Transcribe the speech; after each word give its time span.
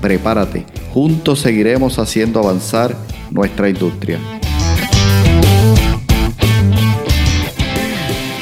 Prepárate, 0.00 0.64
juntos 0.94 1.40
seguiremos 1.40 1.98
haciendo 1.98 2.40
avanzar 2.40 2.96
nuestra 3.30 3.68
industria. 3.68 4.18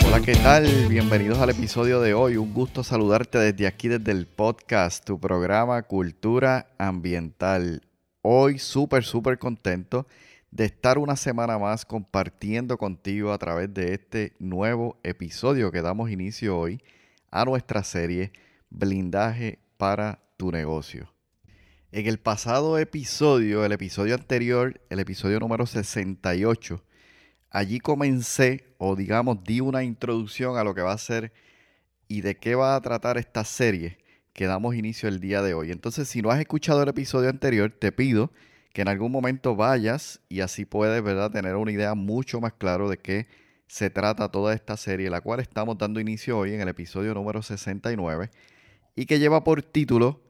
Hola, 0.06 0.20
¿qué 0.24 0.36
tal? 0.36 0.68
Bienvenidos 0.88 1.38
al 1.38 1.50
episodio 1.50 2.00
de 2.00 2.14
hoy. 2.14 2.36
Un 2.36 2.54
gusto 2.54 2.84
saludarte 2.84 3.38
desde 3.38 3.66
aquí, 3.66 3.88
desde 3.88 4.12
el 4.12 4.28
podcast, 4.28 5.04
tu 5.04 5.18
programa 5.18 5.82
Cultura 5.82 6.68
Ambiental. 6.78 7.82
Hoy 8.22 8.60
súper, 8.60 9.02
súper 9.02 9.40
contento 9.40 10.06
de 10.52 10.66
estar 10.66 10.96
una 10.96 11.16
semana 11.16 11.58
más 11.58 11.84
compartiendo 11.84 12.78
contigo 12.78 13.32
a 13.32 13.38
través 13.38 13.74
de 13.74 13.94
este 13.94 14.32
nuevo 14.38 14.96
episodio 15.02 15.72
que 15.72 15.82
damos 15.82 16.08
inicio 16.12 16.56
hoy 16.56 16.80
a 17.32 17.44
nuestra 17.44 17.82
serie 17.82 18.30
Blindaje 18.70 19.58
para 19.76 20.20
tu 20.36 20.52
negocio. 20.52 21.17
En 21.90 22.06
el 22.06 22.18
pasado 22.18 22.76
episodio, 22.78 23.64
el 23.64 23.72
episodio 23.72 24.14
anterior, 24.14 24.78
el 24.90 24.98
episodio 24.98 25.40
número 25.40 25.64
68, 25.64 26.84
allí 27.48 27.80
comencé 27.80 28.74
o 28.76 28.94
digamos 28.94 29.42
di 29.42 29.60
una 29.60 29.82
introducción 29.82 30.58
a 30.58 30.64
lo 30.64 30.74
que 30.74 30.82
va 30.82 30.92
a 30.92 30.98
ser 30.98 31.32
y 32.06 32.20
de 32.20 32.36
qué 32.36 32.54
va 32.54 32.76
a 32.76 32.80
tratar 32.82 33.16
esta 33.16 33.42
serie 33.42 33.96
que 34.34 34.44
damos 34.44 34.74
inicio 34.74 35.08
el 35.08 35.18
día 35.18 35.40
de 35.40 35.54
hoy. 35.54 35.70
Entonces, 35.70 36.10
si 36.10 36.20
no 36.20 36.30
has 36.30 36.38
escuchado 36.38 36.82
el 36.82 36.90
episodio 36.90 37.30
anterior, 37.30 37.70
te 37.70 37.90
pido 37.90 38.32
que 38.74 38.82
en 38.82 38.88
algún 38.88 39.10
momento 39.10 39.56
vayas 39.56 40.20
y 40.28 40.40
así 40.40 40.66
puedes, 40.66 41.02
¿verdad?, 41.02 41.30
tener 41.30 41.56
una 41.56 41.72
idea 41.72 41.94
mucho 41.94 42.38
más 42.38 42.52
claro 42.52 42.90
de 42.90 42.98
qué 42.98 43.28
se 43.66 43.88
trata 43.88 44.30
toda 44.30 44.52
esta 44.52 44.76
serie, 44.76 45.08
la 45.08 45.22
cual 45.22 45.40
estamos 45.40 45.78
dando 45.78 46.00
inicio 46.00 46.36
hoy 46.36 46.52
en 46.52 46.60
el 46.60 46.68
episodio 46.68 47.14
número 47.14 47.40
69 47.40 48.28
y 48.94 49.06
que 49.06 49.18
lleva 49.18 49.42
por 49.42 49.62
título 49.62 50.27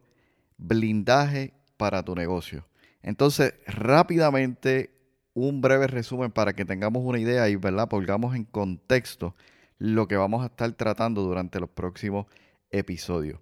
blindaje 0.59 1.55
para 1.77 2.03
tu 2.03 2.15
negocio. 2.15 2.67
Entonces, 3.03 3.55
rápidamente, 3.67 4.91
un 5.33 5.61
breve 5.61 5.87
resumen 5.87 6.31
para 6.31 6.53
que 6.53 6.65
tengamos 6.65 7.03
una 7.05 7.19
idea 7.19 7.49
y, 7.49 7.57
¿verdad?, 7.57 7.89
pongamos 7.89 8.35
en 8.35 8.45
contexto 8.45 9.35
lo 9.79 10.09
que 10.09 10.17
vamos 10.17 10.43
a 10.43 10.47
estar 10.47 10.71
tratando 10.73 11.23
durante 11.23 11.61
los 11.61 11.71
próximos 11.71 12.27
episodios. 12.71 13.41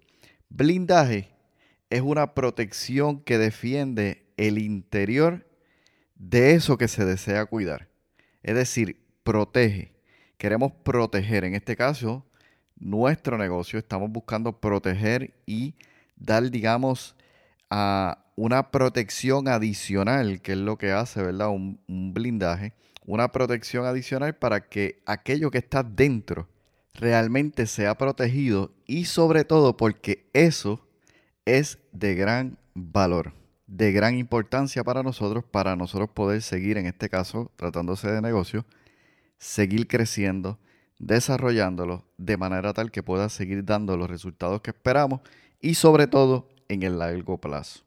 Blindaje 0.49 1.29
es 1.89 2.01
una 2.01 2.33
protección 2.33 3.21
que 3.21 3.37
defiende 3.37 4.31
el 4.37 4.59
interior 4.59 5.47
de 6.15 6.51
eso 6.53 6.77
que 6.77 6.87
se 6.87 7.05
desea 7.05 7.45
cuidar. 7.45 7.89
Es 8.43 8.55
decir, 8.55 9.01
protege. 9.23 9.93
Queremos 10.37 10.71
proteger, 10.83 11.43
en 11.43 11.55
este 11.55 11.75
caso, 11.75 12.25
nuestro 12.75 13.37
negocio. 13.37 13.79
Estamos 13.79 14.11
buscando 14.11 14.59
proteger 14.59 15.33
y 15.45 15.75
dar, 16.17 16.49
digamos, 16.51 17.15
a 17.69 18.25
una 18.35 18.71
protección 18.71 19.47
adicional, 19.47 20.41
que 20.41 20.53
es 20.53 20.57
lo 20.57 20.77
que 20.77 20.91
hace, 20.91 21.21
¿verdad? 21.21 21.49
Un, 21.49 21.79
un, 21.87 22.13
blindaje, 22.13 22.73
una 23.05 23.31
protección 23.31 23.85
adicional 23.85 24.35
para 24.35 24.67
que 24.69 25.01
aquello 25.05 25.49
que 25.49 25.57
está 25.57 25.83
dentro 25.83 26.47
realmente 26.93 27.65
sea 27.65 27.97
protegido 27.97 28.71
y 28.85 29.05
sobre 29.05 29.43
todo 29.43 29.77
porque 29.77 30.29
eso 30.33 30.87
es 31.45 31.79
de 31.91 32.15
gran 32.15 32.57
valor, 32.73 33.33
de 33.65 33.91
gran 33.91 34.15
importancia 34.17 34.83
para 34.83 35.03
nosotros, 35.03 35.43
para 35.43 35.75
nosotros 35.75 36.09
poder 36.09 36.41
seguir, 36.41 36.77
en 36.77 36.85
este 36.85 37.09
caso, 37.09 37.51
tratándose 37.55 38.11
de 38.11 38.21
negocio, 38.21 38.65
seguir 39.37 39.87
creciendo, 39.87 40.59
desarrollándolo 40.99 42.05
de 42.17 42.37
manera 42.37 42.73
tal 42.73 42.91
que 42.91 43.03
pueda 43.03 43.29
seguir 43.29 43.63
dando 43.63 43.97
los 43.97 44.09
resultados 44.09 44.61
que 44.61 44.71
esperamos 44.71 45.21
y 45.61 45.75
sobre 45.75 46.07
todo 46.07 46.49
en 46.67 46.83
el 46.83 46.99
largo 46.99 47.39
plazo. 47.39 47.83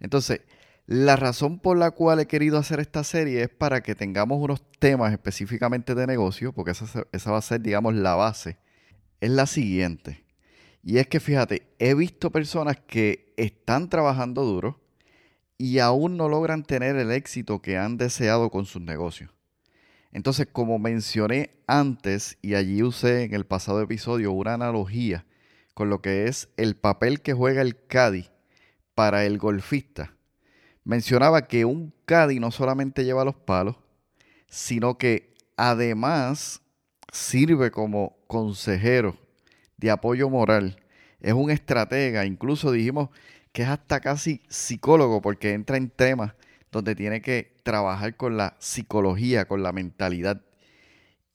Entonces, 0.00 0.40
la 0.86 1.16
razón 1.16 1.58
por 1.58 1.76
la 1.76 1.90
cual 1.90 2.20
he 2.20 2.26
querido 2.26 2.58
hacer 2.58 2.78
esta 2.78 3.02
serie 3.02 3.42
es 3.42 3.48
para 3.48 3.82
que 3.82 3.94
tengamos 3.94 4.38
unos 4.40 4.62
temas 4.78 5.12
específicamente 5.12 5.94
de 5.94 6.06
negocio, 6.06 6.52
porque 6.52 6.70
esa, 6.70 7.06
esa, 7.10 7.30
va 7.32 7.38
a 7.38 7.42
ser, 7.42 7.60
digamos, 7.60 7.94
la 7.94 8.14
base. 8.14 8.58
Es 9.20 9.30
la 9.30 9.46
siguiente. 9.46 10.24
Y 10.84 10.98
es 10.98 11.08
que, 11.08 11.18
fíjate, 11.18 11.66
he 11.80 11.94
visto 11.94 12.30
personas 12.30 12.78
que 12.86 13.34
están 13.36 13.88
trabajando 13.88 14.44
duro 14.44 14.80
y 15.58 15.80
aún 15.80 16.16
no 16.16 16.28
logran 16.28 16.62
tener 16.62 16.96
el 16.96 17.10
éxito 17.10 17.60
que 17.60 17.78
han 17.78 17.96
deseado 17.96 18.50
con 18.50 18.66
sus 18.66 18.82
negocios. 18.82 19.30
Entonces, 20.12 20.46
como 20.50 20.78
mencioné 20.78 21.50
antes, 21.66 22.38
y 22.42 22.54
allí 22.54 22.82
usé 22.82 23.24
en 23.24 23.34
el 23.34 23.44
pasado 23.44 23.82
episodio 23.82 24.32
una 24.32 24.54
analogía 24.54 25.26
con 25.76 25.90
lo 25.90 26.00
que 26.00 26.26
es 26.26 26.48
el 26.56 26.74
papel 26.74 27.20
que 27.20 27.34
juega 27.34 27.60
el 27.60 27.76
caddy 27.86 28.30
para 28.94 29.26
el 29.26 29.36
golfista. 29.36 30.16
Mencionaba 30.84 31.48
que 31.48 31.66
un 31.66 31.92
caddy 32.06 32.40
no 32.40 32.50
solamente 32.50 33.04
lleva 33.04 33.26
los 33.26 33.36
palos, 33.36 33.76
sino 34.48 34.96
que 34.96 35.34
además 35.54 36.62
sirve 37.12 37.70
como 37.70 38.16
consejero 38.26 39.18
de 39.76 39.90
apoyo 39.90 40.30
moral. 40.30 40.82
Es 41.20 41.34
un 41.34 41.50
estratega, 41.50 42.24
incluso 42.24 42.72
dijimos 42.72 43.10
que 43.52 43.64
es 43.64 43.68
hasta 43.68 44.00
casi 44.00 44.40
psicólogo 44.48 45.20
porque 45.20 45.52
entra 45.52 45.76
en 45.76 45.90
temas 45.90 46.32
donde 46.72 46.94
tiene 46.94 47.20
que 47.20 47.54
trabajar 47.64 48.16
con 48.16 48.38
la 48.38 48.56
psicología, 48.60 49.46
con 49.46 49.62
la 49.62 49.72
mentalidad. 49.72 50.40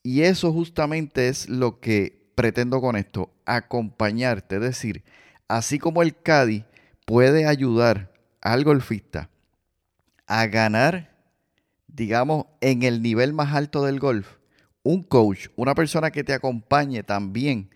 Y 0.02 0.22
eso 0.22 0.52
justamente 0.52 1.28
es 1.28 1.48
lo 1.48 1.80
que 1.80 2.21
pretendo 2.42 2.82
con 2.82 2.96
esto? 2.96 3.30
Acompañarte, 3.46 4.56
es 4.56 4.62
decir, 4.64 5.04
así 5.48 5.78
como 5.78 6.02
el 6.02 6.20
Caddy 6.20 6.66
puede 7.06 7.46
ayudar 7.46 8.12
al 8.42 8.64
golfista 8.64 9.30
a 10.26 10.48
ganar, 10.48 11.16
digamos, 11.88 12.48
en 12.60 12.82
el 12.82 13.04
nivel 13.04 13.34
más 13.34 13.54
alto 13.54 13.86
del 13.86 14.00
golf, 14.00 14.38
un 14.82 15.04
coach, 15.04 15.50
una 15.56 15.76
persona 15.76 16.10
que 16.10 16.24
te 16.24 16.34
acompañe 16.34 17.04
también 17.04 17.70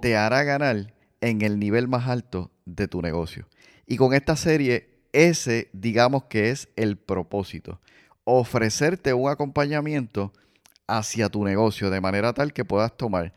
te 0.00 0.16
hará 0.16 0.44
ganar 0.44 0.94
en 1.20 1.42
el 1.42 1.58
nivel 1.58 1.88
más 1.88 2.06
alto 2.06 2.52
de 2.64 2.86
tu 2.86 3.02
negocio. 3.02 3.48
Y 3.88 3.96
con 3.96 4.14
esta 4.14 4.36
serie, 4.36 5.00
ese 5.12 5.68
digamos 5.72 6.26
que 6.26 6.50
es 6.50 6.68
el 6.76 6.96
propósito, 6.96 7.80
ofrecerte 8.22 9.14
un 9.14 9.28
acompañamiento 9.28 10.32
hacia 10.86 11.28
tu 11.28 11.42
negocio 11.42 11.90
de 11.90 12.00
manera 12.00 12.32
tal 12.32 12.52
que 12.52 12.64
puedas 12.64 12.96
tomar 12.96 13.32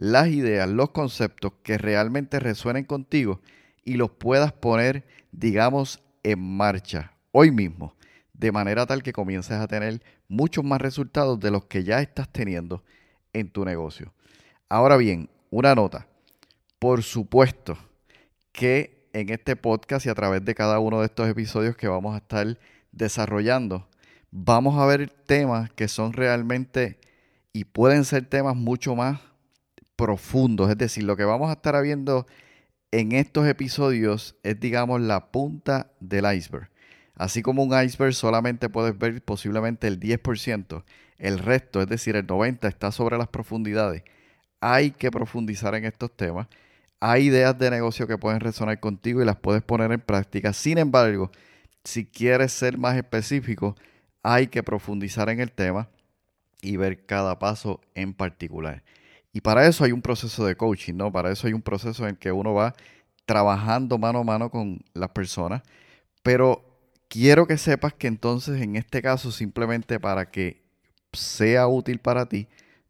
las 0.00 0.28
ideas, 0.28 0.66
los 0.66 0.92
conceptos 0.92 1.52
que 1.62 1.76
realmente 1.76 2.40
resuenen 2.40 2.86
contigo 2.86 3.42
y 3.84 3.96
los 3.96 4.10
puedas 4.10 4.50
poner, 4.50 5.04
digamos, 5.30 6.02
en 6.22 6.40
marcha 6.40 7.12
hoy 7.32 7.50
mismo, 7.50 7.94
de 8.32 8.50
manera 8.50 8.86
tal 8.86 9.02
que 9.02 9.12
comiences 9.12 9.58
a 9.58 9.68
tener 9.68 10.02
muchos 10.26 10.64
más 10.64 10.80
resultados 10.80 11.38
de 11.38 11.50
los 11.50 11.66
que 11.66 11.84
ya 11.84 12.00
estás 12.00 12.30
teniendo 12.30 12.82
en 13.34 13.50
tu 13.50 13.62
negocio. 13.66 14.14
Ahora 14.70 14.96
bien, 14.96 15.28
una 15.50 15.74
nota. 15.74 16.06
Por 16.78 17.02
supuesto 17.02 17.76
que 18.52 19.06
en 19.12 19.28
este 19.28 19.54
podcast 19.54 20.06
y 20.06 20.08
a 20.08 20.14
través 20.14 20.42
de 20.42 20.54
cada 20.54 20.78
uno 20.78 21.00
de 21.00 21.06
estos 21.06 21.28
episodios 21.28 21.76
que 21.76 21.88
vamos 21.88 22.14
a 22.14 22.18
estar 22.20 22.58
desarrollando, 22.90 23.86
vamos 24.30 24.78
a 24.78 24.86
ver 24.86 25.10
temas 25.10 25.70
que 25.72 25.88
son 25.88 26.14
realmente 26.14 26.98
y 27.52 27.64
pueden 27.64 28.06
ser 28.06 28.24
temas 28.24 28.56
mucho 28.56 28.96
más 28.96 29.20
profundos. 30.00 30.70
Es 30.70 30.78
decir, 30.78 31.04
lo 31.04 31.14
que 31.16 31.24
vamos 31.24 31.50
a 31.50 31.52
estar 31.52 31.80
viendo 31.82 32.26
en 32.90 33.12
estos 33.12 33.46
episodios 33.46 34.34
es, 34.42 34.58
digamos, 34.58 35.00
la 35.02 35.30
punta 35.30 35.92
del 36.00 36.24
iceberg. 36.34 36.70
Así 37.14 37.42
como 37.42 37.62
un 37.62 37.78
iceberg 37.78 38.14
solamente 38.14 38.70
puedes 38.70 38.96
ver 38.98 39.22
posiblemente 39.22 39.86
el 39.86 40.00
10%, 40.00 40.84
el 41.18 41.38
resto, 41.38 41.82
es 41.82 41.88
decir, 41.88 42.16
el 42.16 42.26
90% 42.26 42.66
está 42.66 42.90
sobre 42.92 43.18
las 43.18 43.28
profundidades. 43.28 44.02
Hay 44.60 44.92
que 44.92 45.10
profundizar 45.10 45.74
en 45.74 45.84
estos 45.84 46.16
temas. 46.16 46.46
Hay 46.98 47.26
ideas 47.26 47.58
de 47.58 47.70
negocio 47.70 48.06
que 48.06 48.16
pueden 48.16 48.40
resonar 48.40 48.80
contigo 48.80 49.20
y 49.20 49.26
las 49.26 49.36
puedes 49.36 49.62
poner 49.62 49.92
en 49.92 50.00
práctica. 50.00 50.54
Sin 50.54 50.78
embargo, 50.78 51.30
si 51.84 52.06
quieres 52.06 52.52
ser 52.52 52.78
más 52.78 52.96
específico, 52.96 53.76
hay 54.22 54.46
que 54.46 54.62
profundizar 54.62 55.28
en 55.28 55.40
el 55.40 55.52
tema 55.52 55.90
y 56.62 56.78
ver 56.78 57.04
cada 57.04 57.38
paso 57.38 57.82
en 57.94 58.14
particular. 58.14 58.82
Y 59.32 59.40
para 59.40 59.66
eso 59.66 59.84
hay 59.84 59.92
un 59.92 60.02
proceso 60.02 60.44
de 60.44 60.56
coaching, 60.56 60.94
¿no? 60.94 61.12
Para 61.12 61.30
eso 61.30 61.46
hay 61.46 61.52
un 61.52 61.62
proceso 61.62 62.06
en 62.08 62.16
que 62.16 62.32
uno 62.32 62.54
va 62.54 62.74
trabajando 63.26 63.98
mano 63.98 64.20
a 64.20 64.24
mano 64.24 64.50
con 64.50 64.80
las 64.92 65.10
personas. 65.10 65.62
Pero 66.22 66.64
quiero 67.08 67.46
que 67.46 67.58
sepas 67.58 67.94
que 67.94 68.08
entonces 68.08 68.60
en 68.60 68.76
este 68.76 69.02
caso 69.02 69.30
simplemente 69.30 70.00
para 70.00 70.30
que 70.30 70.62
sea 71.12 71.68
útil 71.68 71.98
para 71.98 72.26
ti, 72.26 72.48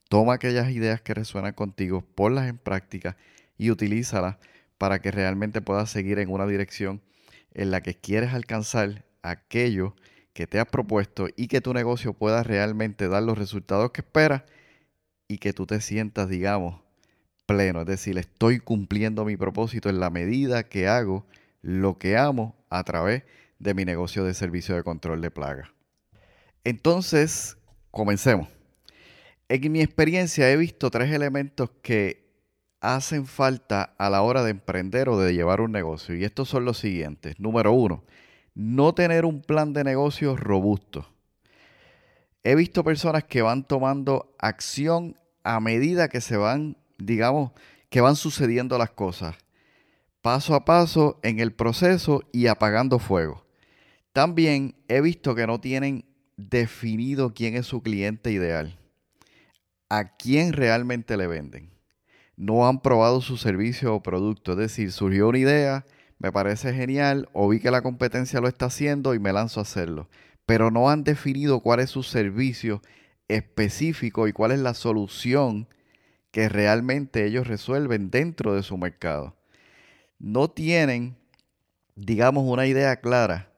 toma 0.09 0.35
aquellas 0.35 0.71
ideas 0.71 1.01
que 1.01 1.15
resuenan 1.15 1.53
contigo, 1.53 2.03
ponlas 2.15 2.49
en 2.49 2.59
práctica 2.59 3.17
y 3.59 3.71
utilízalas 3.71 4.37
para 4.79 5.01
que 5.01 5.11
realmente 5.11 5.61
puedas 5.61 5.91
seguir 5.91 6.19
en 6.19 6.31
una 6.31 6.47
dirección 6.47 7.03
en 7.53 7.71
la 7.71 7.83
que 7.83 7.95
quieres 7.95 8.33
alcanzar 8.33 9.05
aquello 9.23 9.95
que 10.33 10.47
te 10.47 10.59
has 10.59 10.67
propuesto 10.67 11.29
y 11.37 11.49
que 11.49 11.61
tu 11.61 11.75
negocio 11.75 12.15
pueda 12.15 12.43
realmente 12.43 13.09
dar 13.09 13.23
los 13.23 13.37
resultados 13.37 13.91
que 13.91 14.01
esperas 14.01 14.43
y 15.31 15.39
que 15.39 15.53
tú 15.53 15.65
te 15.65 15.81
sientas, 15.81 16.29
digamos, 16.29 16.81
pleno. 17.47 17.83
Es 17.83 17.87
decir, 17.87 18.19
estoy 18.19 18.59
cumpliendo 18.59 19.25
mi 19.25 19.37
propósito 19.37 19.89
en 19.89 20.01
la 20.01 20.11
medida 20.11 20.65
que 20.65 20.89
hago 20.89 21.25
lo 21.63 21.99
que 21.99 22.17
amo 22.17 22.57
a 22.69 22.83
través 22.83 23.23
de 23.61 23.73
mi 23.73 23.85
negocio 23.85 24.25
de 24.25 24.35
servicio 24.35 24.75
de 24.75 24.83
control 24.83 25.21
de 25.21 25.31
plaga. 25.31 25.73
Entonces, 26.65 27.59
comencemos. 27.93 28.49
En 29.49 29.71
mi 29.71 29.83
experiencia 29.83 30.51
he 30.51 30.57
visto 30.57 30.91
tres 30.91 31.13
elementos 31.13 31.71
que 31.81 32.29
hacen 32.81 33.25
falta 33.25 33.95
a 33.99 34.11
la 34.11 34.23
hora 34.23 34.43
de 34.43 34.51
emprender 34.51 35.09
o 35.09 35.21
de 35.21 35.33
llevar 35.33 35.61
un 35.61 35.71
negocio. 35.71 36.17
Y 36.17 36.25
estos 36.25 36.49
son 36.49 36.65
los 36.65 36.79
siguientes. 36.79 37.39
Número 37.39 37.73
uno, 37.73 38.03
no 38.57 38.95
tener 38.95 39.25
un 39.25 39.43
plan 39.43 39.73
de 39.75 39.85
negocio 39.85 40.35
robusto. 40.35 41.07
He 42.43 42.57
visto 42.57 42.83
personas 42.83 43.25
que 43.25 43.43
van 43.43 43.63
tomando 43.63 44.35
acción 44.39 45.15
a 45.45 45.61
medida 45.61 46.09
que 46.09 46.21
se 46.21 46.37
van, 46.37 46.77
digamos, 46.99 47.53
que 47.89 48.01
van 48.01 48.17
sucediendo 48.17 48.79
las 48.79 48.91
cosas, 48.91 49.37
paso 50.23 50.55
a 50.55 50.65
paso 50.65 51.19
en 51.23 51.41
el 51.41 51.53
proceso 51.53 52.23
y 52.33 52.47
apagando 52.47 52.99
fuego. 52.99 53.45
También 54.13 54.75
he 54.89 55.01
visto 55.01 55.35
que 55.35 55.47
no 55.47 55.61
tienen 55.61 56.05
definido 56.37 57.35
quién 57.35 57.57
es 57.57 57.67
su 57.67 57.83
cliente 57.83 58.33
ideal, 58.33 58.79
a 59.89 60.17
quién 60.17 60.53
realmente 60.53 61.17
le 61.17 61.27
venden. 61.27 61.71
No 62.37 62.67
han 62.67 62.81
probado 62.81 63.21
su 63.21 63.37
servicio 63.37 63.95
o 63.95 64.03
producto, 64.03 64.53
es 64.53 64.59
decir, 64.59 64.93
surgió 64.93 65.29
una 65.29 65.39
idea, 65.39 65.87
me 66.19 66.33
parece 66.33 66.73
genial 66.73 67.29
o 67.33 67.49
vi 67.49 67.61
que 67.61 67.71
la 67.71 67.83
competencia 67.83 68.41
lo 68.41 68.49
está 68.49 68.67
haciendo 68.67 69.15
y 69.15 69.19
me 69.19 69.33
lanzo 69.33 69.61
a 69.61 69.65
hacerlo, 69.65 70.09
pero 70.47 70.71
no 70.71 70.91
han 70.91 71.05
definido 71.05 71.61
cuál 71.61 71.81
es 71.81 71.91
su 71.91 72.03
servicio 72.03 72.83
específico 73.35 74.29
y 74.29 74.33
cuál 74.33 74.53
es 74.53 74.61
la 74.61 74.75
solución 74.75 75.69
que 76.31 76.49
realmente 76.49 77.25
ellos 77.25 77.47
resuelven 77.47 78.11
dentro 78.11 78.55
de 78.55 78.63
su 78.63 78.77
mercado. 78.77 79.37
No 80.19 80.51
tienen, 80.51 81.17
digamos, 81.97 82.45
una 82.47 82.67
idea 82.67 82.97
clara 83.01 83.53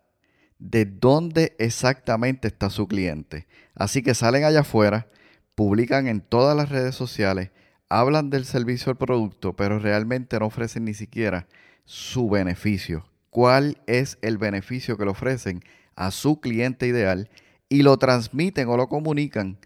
de 0.58 0.84
dónde 0.84 1.56
exactamente 1.58 2.48
está 2.48 2.70
su 2.70 2.86
cliente. 2.86 3.46
Así 3.74 4.02
que 4.02 4.14
salen 4.14 4.44
allá 4.44 4.60
afuera, 4.60 5.08
publican 5.54 6.06
en 6.06 6.20
todas 6.20 6.56
las 6.56 6.69
redes 6.69 6.94
sociales, 6.94 7.50
hablan 7.88 8.30
del 8.30 8.44
servicio 8.44 8.92
o 8.92 8.94
producto, 8.94 9.54
pero 9.54 9.78
realmente 9.78 10.38
no 10.38 10.46
ofrecen 10.46 10.84
ni 10.84 10.94
siquiera 10.94 11.48
su 11.84 12.30
beneficio. 12.30 13.04
¿Cuál 13.28 13.78
es 13.86 14.19
el 14.22 14.38
beneficio 14.38 14.96
que 14.96 15.04
le 15.04 15.10
ofrecen 15.10 15.62
a 15.96 16.10
su 16.10 16.40
cliente 16.40 16.86
ideal? 16.86 17.28
Y 17.72 17.80
lo 17.80 17.96
transmiten 17.96 18.69
o 18.69 18.76
lo 18.76 18.86
comunican 18.86 19.56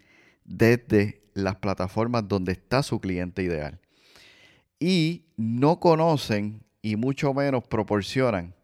desde 0.45 1.23
las 1.33 1.57
plataformas 1.57 2.25
donde 2.25 2.53
está 2.53 2.81
su 2.81 3.01
cliente 3.01 3.43
ideal. 3.43 3.81
Y 4.79 5.25
no 5.35 5.81
conocen 5.81 6.63
y 6.81 6.95
mucho 6.95 7.33
menos 7.33 7.67
proporcionan 7.67 8.55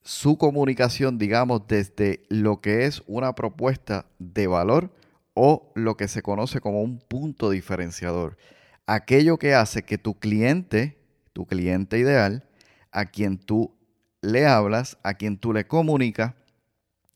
su 0.00 0.38
comunicación, 0.38 1.18
digamos, 1.18 1.66
desde 1.68 2.22
lo 2.30 2.62
que 2.62 2.86
es 2.86 3.02
una 3.06 3.34
propuesta 3.34 4.06
de 4.18 4.46
valor 4.46 4.94
o 5.34 5.70
lo 5.74 5.98
que 5.98 6.08
se 6.08 6.22
conoce 6.22 6.62
como 6.62 6.80
un 6.80 7.00
punto 7.00 7.50
diferenciador. 7.50 8.38
Aquello 8.86 9.36
que 9.36 9.52
hace 9.52 9.82
que 9.82 9.98
tu 9.98 10.18
cliente, 10.18 10.96
tu 11.34 11.44
cliente 11.44 11.98
ideal, 11.98 12.48
a 12.92 13.04
quien 13.04 13.36
tú 13.36 13.76
le 14.22 14.46
hablas, 14.46 14.96
a 15.02 15.12
quien 15.12 15.36
tú 15.36 15.52
le 15.52 15.66
comunicas, 15.66 16.32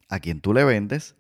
a 0.09 0.21
quien 0.21 0.41
tú 0.41 0.53
le 0.53 0.65
vendes, 0.65 1.17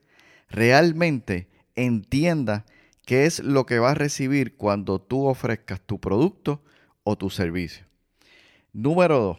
realmente 0.48 1.48
entienda 1.74 2.64
qué 3.04 3.26
es 3.26 3.40
lo 3.40 3.66
que 3.66 3.78
va 3.78 3.92
a 3.92 3.94
recibir 3.94 4.56
cuando 4.56 5.00
tú 5.00 5.26
ofrezcas 5.26 5.80
tu 5.80 6.00
producto 6.00 6.62
o 7.04 7.16
tu 7.16 7.30
servicio. 7.30 7.86
Número 8.72 9.18
dos, 9.18 9.38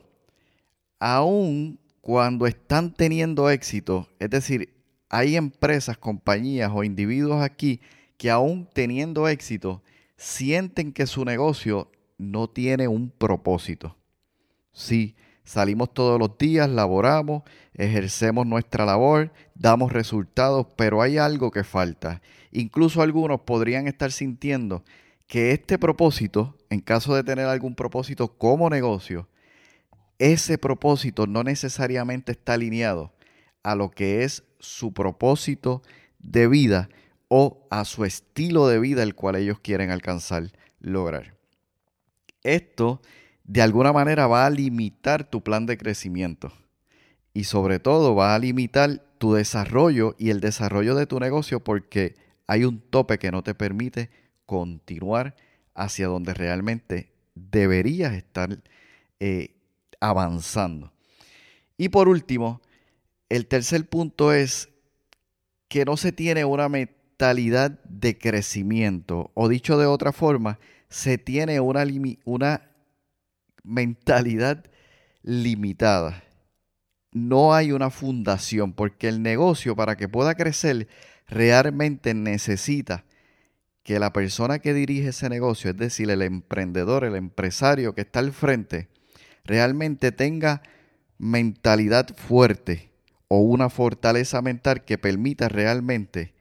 aún 0.99 1.79
cuando 2.01 2.47
están 2.47 2.93
teniendo 2.93 3.49
éxito, 3.49 4.07
es 4.19 4.29
decir, 4.29 4.73
hay 5.09 5.35
empresas, 5.35 5.97
compañías 5.97 6.71
o 6.73 6.83
individuos 6.83 7.41
aquí 7.43 7.81
que 8.17 8.29
aún 8.29 8.67
teniendo 8.73 9.27
éxito 9.27 9.83
sienten 10.15 10.91
que 10.91 11.05
su 11.05 11.23
negocio 11.23 11.91
no 12.17 12.49
tiene 12.49 12.87
un 12.87 13.11
propósito. 13.11 13.95
Sí, 14.71 15.15
salimos 15.47 15.93
todos 15.93 16.19
los 16.19 16.37
días, 16.37 16.69
laboramos, 16.69 17.43
ejercemos 17.73 18.45
nuestra 18.45 18.85
labor, 18.85 19.31
damos 19.55 19.93
resultados, 19.93 20.67
pero 20.75 21.01
hay 21.01 21.17
algo 21.17 21.51
que 21.51 21.63
falta. 21.63 22.21
Incluso 22.51 23.01
algunos 23.01 23.41
podrían 23.41 23.87
estar 23.87 24.11
sintiendo 24.11 24.83
que 25.25 25.53
este 25.53 25.79
propósito, 25.79 26.57
en 26.69 26.81
caso 26.81 27.15
de 27.15 27.23
tener 27.23 27.45
algún 27.45 27.75
propósito 27.75 28.37
como 28.37 28.69
negocio, 28.69 29.29
ese 30.19 30.57
propósito 30.57 31.27
no 31.27 31.43
necesariamente 31.43 32.33
está 32.33 32.53
alineado 32.53 33.13
a 33.63 33.75
lo 33.75 33.89
que 33.89 34.23
es 34.23 34.43
su 34.59 34.93
propósito 34.93 35.81
de 36.19 36.49
vida 36.49 36.89
o 37.29 37.65
a 37.69 37.85
su 37.85 38.03
estilo 38.03 38.67
de 38.67 38.79
vida 38.79 39.01
el 39.01 39.15
cual 39.15 39.37
ellos 39.37 39.59
quieren 39.59 39.91
alcanzar, 39.91 40.51
lograr. 40.81 41.35
Esto 42.43 43.01
de 43.47 43.61
alguna 43.61 43.93
manera 43.93 44.27
va 44.27 44.45
a 44.45 44.49
limitar 44.49 45.23
tu 45.23 45.41
plan 45.41 45.65
de 45.65 45.77
crecimiento 45.77 46.51
y 47.33 47.45
sobre 47.45 47.79
todo 47.79 48.13
va 48.13 48.35
a 48.35 48.39
limitar 48.39 49.03
tu 49.17 49.33
desarrollo 49.33 50.15
y 50.19 50.29
el 50.29 50.41
desarrollo 50.41 50.95
de 50.95 51.07
tu 51.07 51.19
negocio 51.19 51.63
porque 51.63 52.15
hay 52.45 52.65
un 52.65 52.79
tope 52.79 53.17
que 53.17 53.31
no 53.31 53.43
te 53.43 53.55
permite 53.55 54.09
continuar 54.45 55.35
hacia 55.73 56.07
donde 56.07 56.33
realmente 56.33 57.11
deberías 57.35 58.13
estar 58.13 58.59
eh, 59.19 59.55
avanzando. 59.99 60.91
Y 61.77 61.89
por 61.89 62.09
último, 62.09 62.61
el 63.29 63.47
tercer 63.47 63.87
punto 63.87 64.33
es 64.33 64.69
que 65.67 65.85
no 65.85 65.97
se 65.97 66.11
tiene 66.11 66.45
una 66.45 66.69
mentalidad 66.69 67.71
de 67.83 68.17
crecimiento, 68.17 69.31
o 69.33 69.47
dicho 69.47 69.77
de 69.77 69.85
otra 69.85 70.11
forma, 70.11 70.59
se 70.89 71.17
tiene 71.17 71.59
una, 71.59 71.85
una 72.25 72.71
mentalidad 73.67 74.63
limitada. 75.21 76.23
No 77.11 77.53
hay 77.53 77.71
una 77.71 77.89
fundación, 77.89 78.73
porque 78.73 79.07
el 79.09 79.21
negocio 79.21 79.75
para 79.75 79.97
que 79.97 80.07
pueda 80.07 80.35
crecer 80.35 80.87
realmente 81.27 82.13
necesita 82.13 83.03
que 83.83 83.99
la 83.99 84.13
persona 84.13 84.59
que 84.59 84.73
dirige 84.73 85.09
ese 85.09 85.29
negocio, 85.29 85.71
es 85.71 85.77
decir, 85.77 86.09
el 86.09 86.21
emprendedor, 86.21 87.03
el 87.03 87.15
empresario 87.15 87.93
que 87.93 88.01
está 88.01 88.19
al 88.19 88.33
frente, 88.33 88.89
realmente 89.45 90.11
tenga 90.11 90.61
mentalidad 91.17 92.15
fuerte 92.15 92.91
o 93.27 93.39
una 93.39 93.69
fortaleza 93.69 94.41
mental 94.41 94.85
que 94.85 94.97
permita 94.97 95.49
realmente 95.49 96.33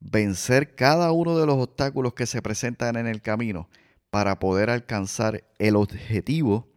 vencer 0.00 0.74
cada 0.74 1.12
uno 1.12 1.38
de 1.38 1.46
los 1.46 1.56
obstáculos 1.56 2.14
que 2.14 2.26
se 2.26 2.42
presentan 2.42 2.96
en 2.96 3.06
el 3.06 3.22
camino 3.22 3.68
para 4.10 4.38
poder 4.38 4.70
alcanzar 4.70 5.44
el 5.58 5.76
objetivo 5.76 6.68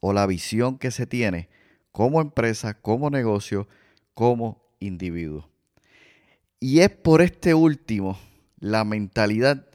o 0.00 0.12
la 0.12 0.26
visión 0.26 0.78
que 0.78 0.90
se 0.90 1.06
tiene 1.06 1.48
como 1.92 2.20
empresa, 2.20 2.74
como 2.74 3.10
negocio, 3.10 3.68
como 4.14 4.62
individuo. 4.78 5.48
Y 6.60 6.80
es 6.80 6.90
por 6.90 7.22
este 7.22 7.54
último, 7.54 8.18
la 8.58 8.84
mentalidad, 8.84 9.66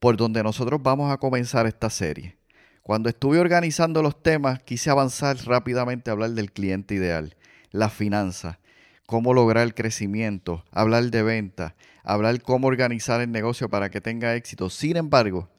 por 0.00 0.16
donde 0.16 0.42
nosotros 0.42 0.80
vamos 0.82 1.12
a 1.12 1.18
comenzar 1.18 1.66
esta 1.66 1.90
serie. 1.90 2.36
Cuando 2.82 3.08
estuve 3.08 3.38
organizando 3.38 4.02
los 4.02 4.22
temas, 4.22 4.62
quise 4.62 4.90
avanzar 4.90 5.36
rápidamente 5.44 6.10
a 6.10 6.14
hablar 6.14 6.30
del 6.30 6.52
cliente 6.52 6.94
ideal, 6.94 7.36
las 7.70 7.92
finanzas, 7.92 8.58
cómo 9.06 9.34
lograr 9.34 9.64
el 9.64 9.74
crecimiento, 9.74 10.64
hablar 10.70 11.10
de 11.10 11.22
venta, 11.22 11.74
hablar 12.02 12.40
cómo 12.40 12.68
organizar 12.68 13.20
el 13.20 13.30
negocio 13.30 13.68
para 13.68 13.90
que 13.90 14.00
tenga 14.00 14.34
éxito. 14.36 14.70
Sin 14.70 14.96
embargo, 14.96 15.50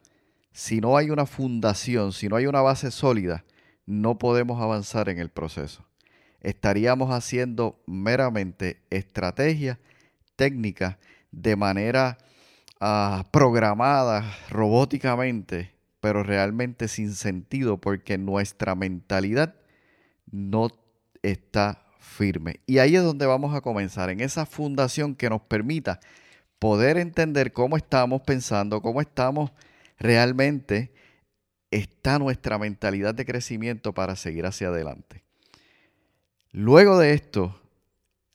si 0.52 0.82
no 0.82 0.98
hay 0.98 1.10
una 1.10 1.26
fundación, 1.26 2.14
si 2.14 2.28
no 2.28 2.36
hay 2.36 2.46
una 2.46 2.62
base 2.62 2.92
sólida, 2.92 3.46
no 3.86 4.18
podemos 4.18 4.62
avanzar 4.62 5.10
en 5.10 5.20
el 5.20 5.30
proceso. 5.30 5.86
Estaríamos 6.42 7.12
haciendo 7.12 7.82
meramente 7.86 8.82
estrategias, 8.90 9.78
técnicas, 10.36 10.98
de 11.32 11.56
manera 11.56 12.18
ah, 12.80 13.26
programada 13.32 14.38
robóticamente 14.50 15.80
pero 16.00 16.24
realmente 16.24 16.88
sin 16.88 17.14
sentido 17.14 17.78
porque 17.78 18.18
nuestra 18.18 18.76
mentalidad 18.76 19.56
no 20.32 20.70
está 21.22 21.84
firme. 22.00 22.62
Y 22.66 22.80
ahí 22.80 22.96
es 22.96 23.04
donde 23.04 23.26
vamos 23.26 23.56
a 23.56 23.62
comenzar, 23.62 24.10
en 24.10 24.22
esa 24.22 24.46
fundación 24.46 25.16
que 25.16 25.30
nos 25.30 25.42
permita 25.42 26.00
poder 26.58 26.98
entender 26.98 27.54
cómo 27.54 27.78
estamos 27.78 28.22
pensando, 28.22 28.82
cómo 28.82 29.02
estamos 29.02 29.52
realmente, 30.00 30.92
está 31.72 32.18
nuestra 32.18 32.58
mentalidad 32.58 33.14
de 33.14 33.26
crecimiento 33.26 33.94
para 33.94 34.16
seguir 34.16 34.46
hacia 34.46 34.70
adelante. 34.70 35.24
Luego 36.52 36.98
de 36.98 37.14
esto, 37.14 37.60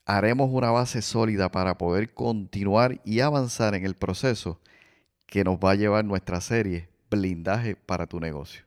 haremos 0.05 0.49
una 0.51 0.71
base 0.71 1.01
sólida 1.01 1.51
para 1.51 1.77
poder 1.77 2.13
continuar 2.13 3.01
y 3.03 3.19
avanzar 3.19 3.75
en 3.75 3.85
el 3.85 3.95
proceso 3.95 4.61
que 5.25 5.43
nos 5.43 5.57
va 5.57 5.71
a 5.71 5.75
llevar 5.75 6.05
nuestra 6.05 6.39
serie 6.39 6.89
Blindaje 7.09 7.75
para 7.75 8.07
tu 8.07 8.19
negocio. 8.19 8.63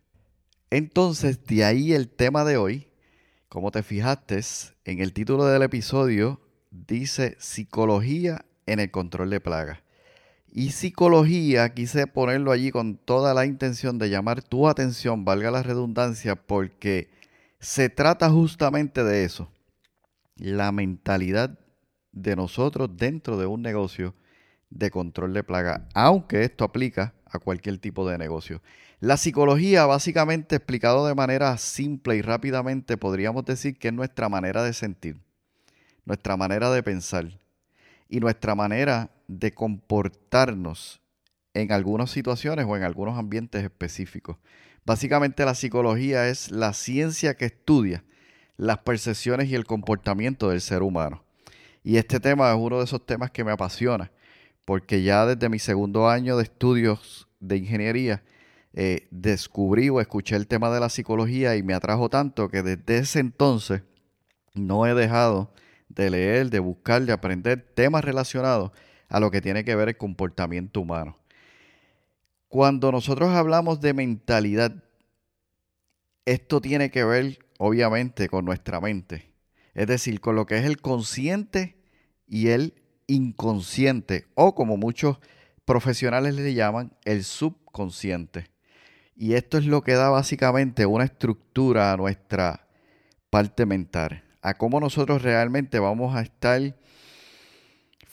Entonces, 0.71 1.45
de 1.47 1.65
ahí 1.65 1.93
el 1.93 2.09
tema 2.09 2.45
de 2.45 2.57
hoy. 2.57 2.89
Como 3.49 3.71
te 3.71 3.83
fijaste, 3.83 4.41
en 4.85 5.01
el 5.01 5.15
título 5.15 5.47
del 5.47 5.63
episodio 5.63 6.41
dice 6.71 7.37
psicología 7.39 8.45
en 8.67 8.81
el 8.81 8.91
control 8.91 9.31
de 9.31 9.41
plagas. 9.41 9.79
Y 10.51 10.71
psicología 10.71 11.75
quise 11.75 12.07
ponerlo 12.07 12.53
allí 12.53 12.71
con 12.71 12.97
toda 12.97 13.35
la 13.35 13.45
intención 13.45 13.99
de 13.99 14.09
llamar 14.09 14.43
tu 14.43 14.69
atención, 14.69 15.25
valga 15.25 15.51
la 15.51 15.63
redundancia, 15.63 16.37
porque 16.37 17.11
se 17.61 17.91
trata 17.91 18.31
justamente 18.31 19.05
de 19.05 19.25
eso. 19.25 19.51
La 20.37 20.73
mentalidad 20.73 21.59
de 22.13 22.37
nosotros 22.37 22.91
dentro 22.97 23.37
de 23.37 23.47
un 23.47 23.63
negocio 23.63 24.15
de 24.71 24.91
control 24.91 25.35
de 25.35 25.45
plaga, 25.45 25.87
aunque 25.95 26.45
esto 26.45 26.65
aplica 26.65 27.15
a 27.27 27.39
cualquier 27.39 27.79
tipo 27.79 28.09
de 28.09 28.19
negocio. 28.19 28.63
La 29.01 29.17
psicología, 29.17 29.87
básicamente 29.87 30.57
explicado 30.57 31.07
de 31.07 31.15
manera 31.15 31.57
simple 31.59 32.17
y 32.17 32.23
rápidamente, 32.23 32.97
podríamos 32.97 33.45
decir 33.45 33.79
que 33.79 33.89
es 33.89 33.95
nuestra 33.95 34.29
manera 34.29 34.63
de 34.63 34.73
sentir, 34.73 35.21
nuestra 36.05 36.37
manera 36.37 36.71
de 36.71 36.83
pensar 36.83 37.39
y 38.09 38.21
nuestra 38.21 38.55
manera 38.55 39.11
de 39.29 39.53
comportarnos 39.53 41.01
en 41.55 41.71
algunas 41.73 42.11
situaciones 42.11 42.67
o 42.69 42.77
en 42.77 42.83
algunos 42.83 43.17
ambientes 43.17 43.63
específicos. 43.63 44.37
Básicamente 44.85 45.45
la 45.45 45.55
psicología 45.55 46.29
es 46.29 46.51
la 46.51 46.73
ciencia 46.73 47.35
que 47.35 47.45
estudia 47.47 48.05
las 48.57 48.79
percepciones 48.79 49.49
y 49.49 49.55
el 49.55 49.65
comportamiento 49.65 50.51
del 50.51 50.61
ser 50.61 50.83
humano. 50.83 51.25
Y 51.85 51.97
este 51.97 52.19
tema 52.19 52.51
es 52.51 52.57
uno 52.59 52.79
de 52.79 52.85
esos 52.85 53.07
temas 53.07 53.31
que 53.31 53.45
me 53.45 53.53
apasiona 53.53 54.11
porque 54.69 55.03
ya 55.03 55.25
desde 55.25 55.49
mi 55.49 55.59
segundo 55.59 56.11
año 56.11 56.37
de 56.37 56.43
estudios 56.43 57.27
de 57.41 57.57
ingeniería 57.57 58.23
eh, 58.75 59.09
descubrí 59.11 59.89
o 59.89 59.99
escuché 59.99 60.37
el 60.37 60.47
tema 60.47 60.69
de 60.69 60.79
la 60.79 60.91
psicología 60.91 61.57
y 61.57 61.63
me 61.63 61.73
atrajo 61.73 62.11
tanto 62.11 62.51
que 62.51 62.63
desde 62.63 62.99
ese 62.99 63.21
entonces 63.21 63.81
no 64.53 64.87
he 64.87 64.93
dejado 64.93 65.55
de 65.89 66.11
leer, 66.11 66.51
de 66.51 66.59
buscar, 66.59 67.01
de 67.01 67.13
aprender 67.15 67.63
temas 67.75 68.05
relacionados 68.05 68.73
a 69.09 69.21
lo 69.21 69.31
que 69.31 69.41
tiene 69.41 69.65
que 69.65 69.75
ver 69.75 69.89
el 69.89 69.97
comportamiento 69.97 70.81
humano. 70.81 71.19
Cuando 72.49 72.93
nosotros 72.93 73.31
hablamos 73.31 73.81
de 73.81 73.95
mentalidad, 73.95 74.83
esto 76.25 76.61
tiene 76.61 76.91
que 76.91 77.05
ver 77.05 77.39
obviamente 77.59 78.29
con 78.29 78.45
nuestra 78.45 78.81
mente, 78.81 79.33
es 79.75 79.87
decir, 79.87 80.21
con 80.21 80.37
lo 80.37 80.47
que 80.47 80.59
es 80.59 80.65
el 80.65 80.81
consciente 80.81 81.77
y 82.27 82.49
el 82.49 82.75
inconsciente 83.07 84.27
o 84.35 84.55
como 84.55 84.77
muchos 84.77 85.19
profesionales 85.65 86.35
le 86.35 86.55
llaman 86.55 86.93
el 87.05 87.25
subconsciente. 87.25 88.51
Y 89.17 89.35
esto 89.35 89.59
es 89.59 89.67
lo 89.67 89.83
que 89.83 89.95
da 89.95 90.11
básicamente 90.11 90.87
una 90.87 91.05
estructura 91.05 91.93
a 91.93 91.97
nuestra 91.97 92.69
parte 93.31 93.67
mental, 93.67 94.23
a 94.41 94.55
cómo 94.55 94.81
nosotros 94.81 95.23
realmente 95.23 95.79
vamos 95.79 96.15
a 96.15 96.23
estar 96.23 96.77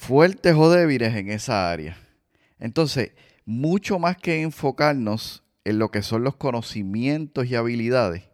fuertes 0.05 0.53
o 0.55 0.69
débiles 0.69 1.15
en 1.15 1.31
esa 1.31 1.71
área. 1.71 1.97
Entonces, 2.59 3.12
mucho 3.43 3.97
más 3.97 4.17
que 4.17 4.43
enfocarnos 4.43 5.43
en 5.63 5.79
lo 5.79 5.89
que 5.89 6.03
son 6.03 6.24
los 6.24 6.35
conocimientos 6.35 7.47
y 7.47 7.55
habilidades, 7.55 8.29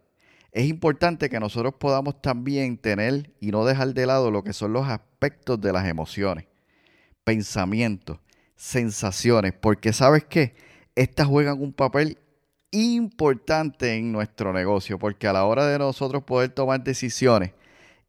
es 0.52 0.66
importante 0.66 1.30
que 1.30 1.40
nosotros 1.40 1.74
podamos 1.80 2.20
también 2.20 2.76
tener 2.76 3.30
y 3.40 3.52
no 3.52 3.64
dejar 3.64 3.94
de 3.94 4.04
lado 4.04 4.30
lo 4.30 4.44
que 4.44 4.52
son 4.52 4.74
los 4.74 4.86
aspectos 4.86 5.60
de 5.60 5.72
las 5.72 5.86
emociones 5.86 6.44
pensamientos, 7.24 8.18
sensaciones, 8.56 9.52
porque 9.52 9.92
sabes 9.92 10.24
qué, 10.24 10.54
estas 10.96 11.26
juegan 11.26 11.62
un 11.62 11.72
papel 11.72 12.18
importante 12.72 13.94
en 13.94 14.12
nuestro 14.12 14.52
negocio, 14.52 14.98
porque 14.98 15.28
a 15.28 15.32
la 15.32 15.44
hora 15.44 15.66
de 15.66 15.78
nosotros 15.78 16.24
poder 16.24 16.50
tomar 16.50 16.82
decisiones 16.82 17.52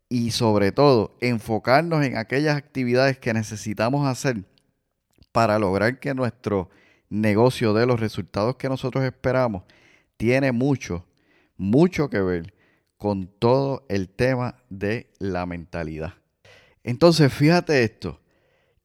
y 0.10 0.32
sobre 0.32 0.72
todo 0.72 1.18
enfocarnos 1.22 2.06
en 2.06 2.18
aquellas 2.18 2.56
actividades 2.58 3.18
que 3.18 3.34
necesitamos 3.34 4.08
hacer 4.08 4.44
para 5.32 5.58
lograr 5.58 6.00
que 6.00 6.14
nuestro 6.14 6.70
negocio 7.10 7.74
dé 7.74 7.86
los 7.86 8.00
resultados 8.00 8.56
que 8.56 8.70
nosotros 8.70 9.04
esperamos, 9.04 9.64
tiene 10.18 10.52
mucho, 10.52 11.06
mucho 11.58 12.10
que 12.10 12.22
ver 12.22 12.54
con 12.98 13.28
todo 13.28 13.86
el 13.90 14.10
tema 14.10 14.56
de 14.70 15.12
la 15.20 15.46
mentalidad. 15.46 16.14
Entonces, 16.84 17.34
fíjate 17.34 17.84
esto, 17.84 18.22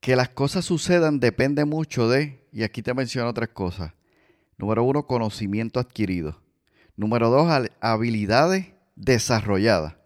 que 0.01 0.17
las 0.17 0.29
cosas 0.29 0.65
sucedan 0.65 1.21
depende 1.21 1.65
mucho 1.65 2.09
de, 2.09 2.47
y 2.53 2.63
aquí 2.63 2.83
te 2.83 2.95
menciono 2.95 3.31
otras 3.31 3.51
cosas. 3.51 3.93
Número 4.57 4.83
uno, 4.83 5.07
conocimiento 5.07 5.79
adquirido. 5.79 6.41
Número 6.97 7.31
dos, 7.31 7.49
habilidades 7.81 8.67
desarrolladas. 8.97 9.98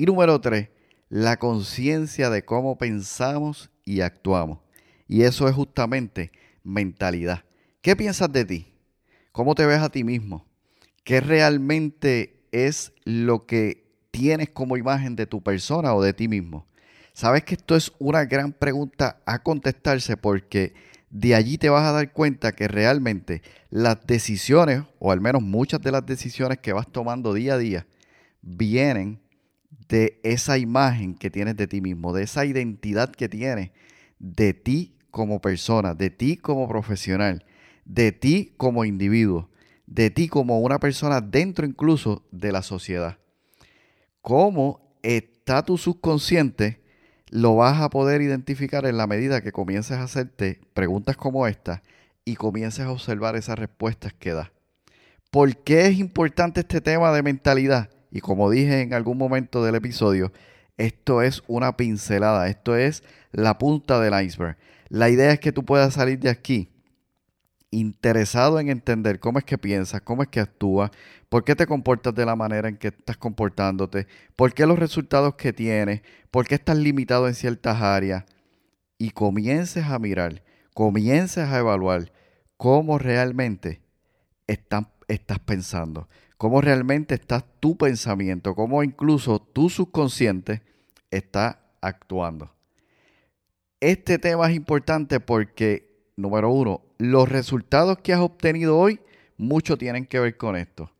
Y 0.00 0.06
número 0.06 0.40
tres, 0.40 0.70
la 1.10 1.36
conciencia 1.36 2.30
de 2.30 2.42
cómo 2.42 2.78
pensamos 2.78 3.70
y 3.84 4.00
actuamos. 4.00 4.60
Y 5.06 5.24
eso 5.24 5.46
es 5.46 5.54
justamente 5.54 6.32
mentalidad. 6.64 7.44
¿Qué 7.82 7.94
piensas 7.96 8.32
de 8.32 8.46
ti? 8.46 8.72
¿Cómo 9.30 9.54
te 9.54 9.66
ves 9.66 9.80
a 9.80 9.90
ti 9.90 10.02
mismo? 10.02 10.46
¿Qué 11.04 11.20
realmente 11.20 12.46
es 12.50 12.94
lo 13.04 13.44
que 13.44 13.92
tienes 14.10 14.48
como 14.48 14.78
imagen 14.78 15.16
de 15.16 15.26
tu 15.26 15.42
persona 15.42 15.94
o 15.94 16.00
de 16.00 16.14
ti 16.14 16.28
mismo? 16.28 16.66
Sabes 17.12 17.44
que 17.44 17.56
esto 17.56 17.76
es 17.76 17.92
una 17.98 18.24
gran 18.24 18.54
pregunta 18.54 19.20
a 19.26 19.42
contestarse 19.42 20.16
porque 20.16 20.72
de 21.10 21.34
allí 21.34 21.58
te 21.58 21.68
vas 21.68 21.84
a 21.84 21.92
dar 21.92 22.10
cuenta 22.14 22.52
que 22.52 22.68
realmente 22.68 23.42
las 23.68 24.06
decisiones, 24.06 24.82
o 24.98 25.12
al 25.12 25.20
menos 25.20 25.42
muchas 25.42 25.82
de 25.82 25.92
las 25.92 26.06
decisiones 26.06 26.56
que 26.56 26.72
vas 26.72 26.90
tomando 26.90 27.34
día 27.34 27.52
a 27.52 27.58
día, 27.58 27.86
vienen 28.40 29.20
de 29.90 30.20
esa 30.22 30.56
imagen 30.56 31.14
que 31.14 31.30
tienes 31.30 31.56
de 31.56 31.66
ti 31.66 31.82
mismo, 31.82 32.14
de 32.14 32.22
esa 32.22 32.46
identidad 32.46 33.10
que 33.10 33.28
tienes 33.28 33.72
de 34.18 34.54
ti 34.54 34.94
como 35.10 35.40
persona, 35.40 35.94
de 35.94 36.08
ti 36.08 36.36
como 36.36 36.68
profesional, 36.68 37.44
de 37.84 38.12
ti 38.12 38.54
como 38.56 38.86
individuo, 38.86 39.50
de 39.86 40.10
ti 40.10 40.28
como 40.28 40.60
una 40.60 40.78
persona 40.78 41.20
dentro 41.20 41.66
incluso 41.66 42.24
de 42.30 42.52
la 42.52 42.62
sociedad. 42.62 43.18
¿Cómo 44.22 44.94
está 45.02 45.64
tu 45.64 45.76
subconsciente 45.76 46.80
lo 47.30 47.56
vas 47.56 47.80
a 47.80 47.90
poder 47.90 48.22
identificar 48.22 48.86
en 48.86 48.96
la 48.96 49.06
medida 49.06 49.40
que 49.40 49.52
comiences 49.52 49.96
a 49.98 50.02
hacerte 50.02 50.60
preguntas 50.74 51.16
como 51.16 51.46
esta 51.46 51.82
y 52.24 52.34
comiences 52.34 52.84
a 52.84 52.90
observar 52.90 53.36
esas 53.36 53.58
respuestas 53.58 54.12
que 54.12 54.32
da. 54.32 54.52
¿Por 55.30 55.56
qué 55.58 55.86
es 55.86 55.98
importante 55.98 56.60
este 56.60 56.80
tema 56.80 57.12
de 57.12 57.22
mentalidad? 57.22 57.88
Y 58.10 58.20
como 58.20 58.50
dije 58.50 58.80
en 58.80 58.94
algún 58.94 59.18
momento 59.18 59.64
del 59.64 59.74
episodio, 59.74 60.32
esto 60.76 61.22
es 61.22 61.42
una 61.46 61.76
pincelada, 61.76 62.48
esto 62.48 62.76
es 62.76 63.02
la 63.32 63.58
punta 63.58 64.00
del 64.00 64.24
iceberg. 64.24 64.56
La 64.88 65.08
idea 65.08 65.32
es 65.32 65.40
que 65.40 65.52
tú 65.52 65.64
puedas 65.64 65.94
salir 65.94 66.18
de 66.18 66.30
aquí 66.30 66.70
interesado 67.70 68.58
en 68.58 68.68
entender 68.68 69.20
cómo 69.20 69.38
es 69.38 69.44
que 69.44 69.58
piensas, 69.58 70.00
cómo 70.02 70.22
es 70.22 70.28
que 70.28 70.40
actúas, 70.40 70.90
por 71.28 71.44
qué 71.44 71.54
te 71.54 71.66
comportas 71.66 72.14
de 72.14 72.26
la 72.26 72.34
manera 72.34 72.68
en 72.68 72.76
que 72.76 72.88
estás 72.88 73.16
comportándote, 73.16 74.06
por 74.36 74.52
qué 74.52 74.66
los 74.66 74.78
resultados 74.78 75.36
que 75.36 75.52
tienes, 75.52 76.02
por 76.30 76.46
qué 76.46 76.56
estás 76.56 76.76
limitado 76.76 77.28
en 77.28 77.34
ciertas 77.34 77.80
áreas, 77.80 78.24
y 78.98 79.10
comiences 79.10 79.84
a 79.86 79.98
mirar, 79.98 80.42
comiences 80.74 81.48
a 81.48 81.58
evaluar 81.58 82.12
cómo 82.56 82.98
realmente 82.98 83.80
estás, 84.46 84.86
estás 85.08 85.38
pensando, 85.38 86.08
cómo 86.40 86.62
realmente 86.62 87.16
está 87.16 87.42
tu 87.42 87.76
pensamiento, 87.76 88.54
cómo 88.54 88.82
incluso 88.82 89.40
tu 89.40 89.68
subconsciente 89.68 90.62
está 91.10 91.60
actuando. 91.82 92.50
Este 93.78 94.18
tema 94.18 94.48
es 94.48 94.56
importante 94.56 95.20
porque 95.20 96.02
número 96.16 96.50
uno, 96.50 96.80
los 96.96 97.28
resultados 97.28 97.98
que 97.98 98.14
has 98.14 98.20
obtenido 98.20 98.78
hoy, 98.78 99.00
mucho 99.36 99.76
tienen 99.76 100.06
que 100.06 100.18
ver 100.18 100.38
con 100.38 100.56
esto. 100.56 100.90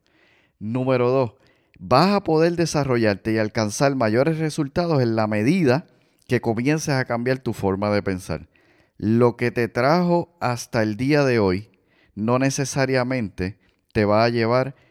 Número 0.59 1.09
dos, 1.09 1.33
vas 1.79 2.11
a 2.11 2.23
poder 2.23 2.55
desarrollarte 2.57 3.33
y 3.33 3.39
alcanzar 3.39 3.97
mayores 3.97 4.37
resultados 4.37 5.01
en 5.01 5.17
la 5.17 5.27
medida 5.27 5.87
que 6.29 6.43
comiences 6.43 6.91
a 6.91 7.07
cambiar 7.07 7.39
tu 7.39 7.55
forma 7.55 7.91
de 7.91 8.03
pensar. 8.03 8.51
Lo 8.99 9.39
que 9.39 9.51
te 9.51 9.69
trajo 9.69 10.37
hasta 10.39 10.83
el 10.83 10.99
día 10.99 11.25
de 11.25 11.39
hoy 11.39 11.71
no 12.15 12.39
necesariamente 12.39 13.59
te 13.95 14.05
va 14.05 14.25
a 14.25 14.29
llevar 14.29 14.69
a 14.69 14.90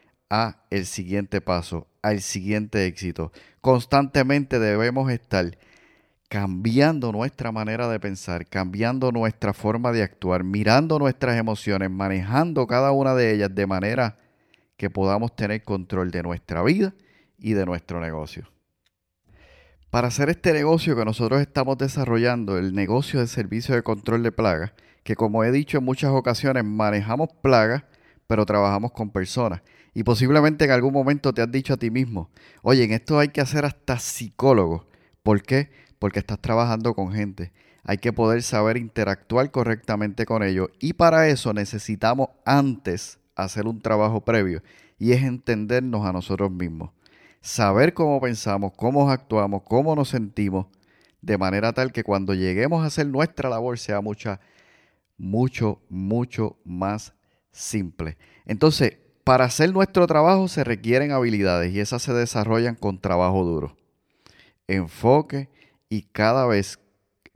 el 0.70 0.86
siguiente 0.86 1.40
paso, 1.40 1.88
al 2.02 2.20
siguiente 2.20 2.86
éxito. 2.86 3.32
Constantemente 3.60 4.58
debemos 4.58 5.10
estar 5.10 5.58
cambiando 6.28 7.10
nuestra 7.10 7.50
manera 7.50 7.88
de 7.88 7.98
pensar, 7.98 8.46
cambiando 8.46 9.10
nuestra 9.10 9.52
forma 9.52 9.90
de 9.90 10.04
actuar, 10.04 10.44
mirando 10.44 11.00
nuestras 11.00 11.36
emociones, 11.36 11.90
manejando 11.90 12.68
cada 12.68 12.92
una 12.92 13.14
de 13.14 13.34
ellas 13.34 13.52
de 13.52 13.66
manera 13.66 14.18
que 14.76 14.88
podamos 14.88 15.34
tener 15.34 15.64
control 15.64 16.12
de 16.12 16.22
nuestra 16.22 16.62
vida 16.62 16.94
y 17.36 17.54
de 17.54 17.66
nuestro 17.66 18.00
negocio. 18.00 18.48
Para 19.90 20.06
hacer 20.06 20.30
este 20.30 20.52
negocio 20.52 20.94
que 20.94 21.04
nosotros 21.04 21.40
estamos 21.40 21.76
desarrollando, 21.76 22.56
el 22.56 22.72
negocio 22.72 23.18
de 23.18 23.26
servicio 23.26 23.74
de 23.74 23.82
control 23.82 24.22
de 24.22 24.30
plagas, 24.30 24.72
que 25.02 25.16
como 25.16 25.42
he 25.42 25.50
dicho 25.50 25.78
en 25.78 25.84
muchas 25.84 26.12
ocasiones, 26.12 26.64
manejamos 26.64 27.30
plagas, 27.42 27.82
pero 28.28 28.46
trabajamos 28.46 28.92
con 28.92 29.10
personas. 29.10 29.62
Y 29.94 30.04
posiblemente 30.04 30.64
en 30.64 30.70
algún 30.70 30.92
momento 30.92 31.32
te 31.32 31.42
has 31.42 31.50
dicho 31.50 31.74
a 31.74 31.76
ti 31.76 31.90
mismo, 31.90 32.30
oye, 32.62 32.84
en 32.84 32.92
esto 32.92 33.18
hay 33.18 33.28
que 33.28 33.40
hacer 33.40 33.64
hasta 33.64 33.98
psicólogo. 33.98 34.86
¿Por 35.22 35.42
qué? 35.42 35.70
Porque 35.98 36.20
estás 36.20 36.40
trabajando 36.40 36.94
con 36.94 37.12
gente. 37.12 37.52
Hay 37.82 37.98
que 37.98 38.12
poder 38.12 38.42
saber 38.42 38.76
interactuar 38.76 39.50
correctamente 39.50 40.26
con 40.26 40.42
ellos. 40.42 40.68
Y 40.78 40.92
para 40.92 41.28
eso 41.28 41.52
necesitamos 41.52 42.28
antes 42.44 43.18
hacer 43.34 43.66
un 43.66 43.80
trabajo 43.80 44.20
previo. 44.20 44.62
Y 44.98 45.12
es 45.12 45.22
entendernos 45.22 46.06
a 46.06 46.12
nosotros 46.12 46.50
mismos 46.50 46.90
saber 47.40 47.94
cómo 47.94 48.20
pensamos, 48.20 48.72
cómo 48.76 49.10
actuamos, 49.10 49.62
cómo 49.62 49.94
nos 49.96 50.08
sentimos, 50.10 50.66
de 51.22 51.38
manera 51.38 51.72
tal 51.72 51.92
que 51.92 52.04
cuando 52.04 52.34
lleguemos 52.34 52.82
a 52.82 52.86
hacer 52.86 53.06
nuestra 53.06 53.48
labor 53.48 53.78
sea 53.78 54.00
mucha, 54.00 54.40
mucho, 55.18 55.80
mucho 55.88 56.56
más 56.64 57.14
simple. 57.50 58.16
Entonces, 58.46 58.98
para 59.30 59.44
hacer 59.44 59.72
nuestro 59.72 60.08
trabajo 60.08 60.48
se 60.48 60.64
requieren 60.64 61.12
habilidades 61.12 61.72
y 61.72 61.78
esas 61.78 62.02
se 62.02 62.12
desarrollan 62.12 62.74
con 62.74 62.98
trabajo 62.98 63.44
duro, 63.44 63.76
enfoque 64.66 65.48
y 65.88 66.02
cada 66.02 66.46
vez 66.46 66.80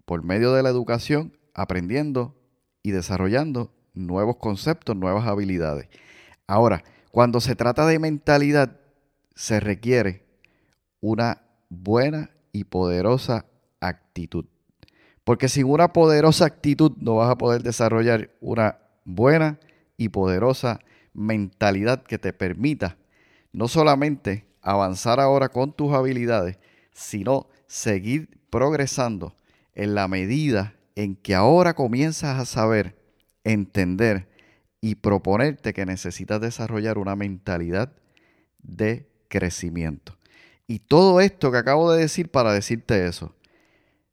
por 0.05 0.25
medio 0.25 0.53
de 0.53 0.65
la 0.65 0.71
educación 0.71 1.39
aprendiendo 1.55 2.35
y 2.83 2.91
desarrollando 2.91 3.71
nuevos 3.93 4.39
conceptos, 4.39 4.97
nuevas 4.97 5.29
habilidades. 5.29 5.87
Ahora, 6.49 6.83
cuando 7.13 7.41
se 7.41 7.55
trata 7.55 7.87
de 7.87 8.01
mentalidad, 8.01 8.77
se 9.37 9.61
requiere 9.61 10.25
una 11.01 11.43
buena 11.69 12.31
y 12.51 12.65
poderosa 12.65 13.47
actitud. 13.79 14.47
Porque 15.23 15.49
sin 15.49 15.67
una 15.67 15.93
poderosa 15.93 16.47
actitud 16.47 16.91
no 16.97 17.15
vas 17.15 17.31
a 17.31 17.39
poder 17.39 17.63
desarrollar 17.63 18.31
una 18.41 18.79
buena 19.05 19.61
y 19.97 20.09
poderosa 20.09 20.81
mentalidad 21.15 22.03
que 22.03 22.19
te 22.19 22.33
permita 22.33 22.99
no 23.53 23.69
solamente 23.69 24.45
avanzar 24.61 25.21
ahora 25.21 25.49
con 25.49 25.73
tus 25.73 25.95
habilidades, 25.95 26.59
sino 26.93 27.49
seguir 27.67 28.29
progresando 28.51 29.35
en 29.75 29.95
la 29.95 30.09
medida 30.09 30.75
en 30.97 31.17
que 31.17 31.35
ahora 31.35 31.75
comienzas 31.75 32.39
a 32.39 32.45
saber, 32.45 32.97
entender 33.45 34.29
y 34.81 34.97
proponerte 34.97 35.73
que 35.73 35.87
necesitas 35.87 36.41
desarrollar 36.41 36.99
una 36.99 37.17
mentalidad 37.17 37.93
de 38.63 39.09
crecimiento. 39.29 40.17
Y 40.67 40.81
todo 40.81 41.21
esto 41.21 41.51
que 41.51 41.59
acabo 41.59 41.93
de 41.93 42.01
decir 42.01 42.31
para 42.31 42.53
decirte 42.53 43.07
eso, 43.07 43.35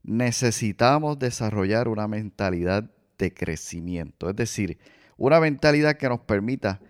necesitamos 0.03 1.19
desarrollar 1.19 1.87
una 1.87 2.07
mentalidad 2.07 2.89
de 3.17 3.33
crecimiento, 3.33 4.29
es 4.29 4.35
decir, 4.35 4.79
una 5.17 5.39
mentalidad 5.39 5.97
que 5.97 6.09
nos 6.09 6.21
permita 6.21 6.81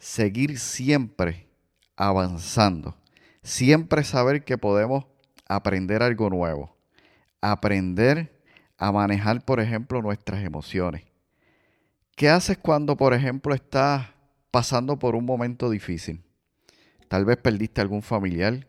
seguir 0.00 0.58
siempre 0.58 1.46
avanzando, 1.94 2.96
siempre 3.42 4.02
saber 4.02 4.44
que 4.44 4.58
podemos 4.58 5.04
aprender 5.46 6.02
algo 6.02 6.30
nuevo, 6.30 6.74
aprender 7.40 8.42
a 8.78 8.90
manejar, 8.90 9.44
por 9.44 9.60
ejemplo, 9.60 10.00
nuestras 10.00 10.42
emociones. 10.42 11.04
¿Qué 12.16 12.30
haces 12.30 12.58
cuando, 12.58 12.96
por 12.96 13.14
ejemplo, 13.14 13.54
estás 13.54 14.08
pasando 14.50 14.98
por 14.98 15.14
un 15.14 15.26
momento 15.26 15.68
difícil? 15.68 16.24
Tal 17.08 17.24
vez 17.24 17.36
perdiste 17.36 17.80
algún 17.80 18.02
familiar. 18.02 18.66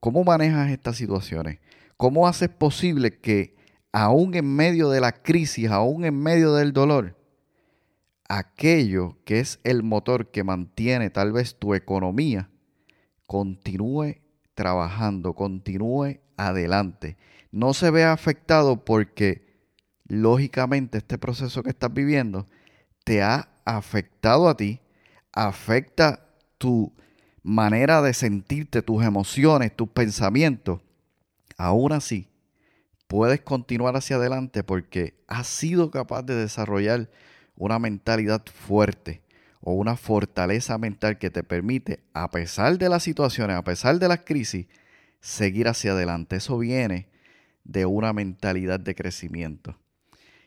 ¿Cómo 0.00 0.24
manejas 0.24 0.70
estas 0.70 0.96
situaciones? 0.96 1.60
¿Cómo 1.96 2.26
haces 2.26 2.48
posible 2.48 3.18
que 3.20 3.56
aún 3.92 4.34
en 4.34 4.52
medio 4.56 4.90
de 4.90 5.00
la 5.00 5.12
crisis, 5.12 5.70
aún 5.70 6.04
en 6.04 6.20
medio 6.20 6.54
del 6.54 6.72
dolor, 6.72 7.19
aquello 8.30 9.18
que 9.24 9.40
es 9.40 9.58
el 9.64 9.82
motor 9.82 10.30
que 10.30 10.44
mantiene 10.44 11.10
tal 11.10 11.32
vez 11.32 11.58
tu 11.58 11.74
economía, 11.74 12.48
continúe 13.26 14.18
trabajando, 14.54 15.34
continúe 15.34 16.20
adelante. 16.36 17.16
No 17.50 17.74
se 17.74 17.90
vea 17.90 18.12
afectado 18.12 18.84
porque 18.84 19.50
lógicamente 20.06 20.98
este 20.98 21.18
proceso 21.18 21.64
que 21.64 21.70
estás 21.70 21.92
viviendo 21.92 22.46
te 23.02 23.20
ha 23.20 23.48
afectado 23.64 24.48
a 24.48 24.56
ti, 24.56 24.80
afecta 25.32 26.28
tu 26.56 26.92
manera 27.42 28.00
de 28.00 28.14
sentirte, 28.14 28.80
tus 28.80 29.04
emociones, 29.04 29.74
tus 29.74 29.88
pensamientos, 29.88 30.80
aún 31.56 31.90
así 31.92 32.28
puedes 33.08 33.40
continuar 33.40 33.96
hacia 33.96 34.16
adelante 34.16 34.62
porque 34.62 35.20
has 35.26 35.48
sido 35.48 35.90
capaz 35.90 36.22
de 36.22 36.36
desarrollar 36.36 37.10
una 37.60 37.78
mentalidad 37.78 38.42
fuerte 38.46 39.20
o 39.60 39.74
una 39.74 39.94
fortaleza 39.94 40.78
mental 40.78 41.18
que 41.18 41.28
te 41.28 41.42
permite, 41.42 42.00
a 42.14 42.30
pesar 42.30 42.78
de 42.78 42.88
las 42.88 43.02
situaciones, 43.02 43.54
a 43.54 43.62
pesar 43.62 43.98
de 43.98 44.08
las 44.08 44.20
crisis, 44.20 44.66
seguir 45.20 45.68
hacia 45.68 45.92
adelante. 45.92 46.36
Eso 46.36 46.56
viene 46.56 47.08
de 47.64 47.84
una 47.84 48.14
mentalidad 48.14 48.80
de 48.80 48.94
crecimiento. 48.94 49.76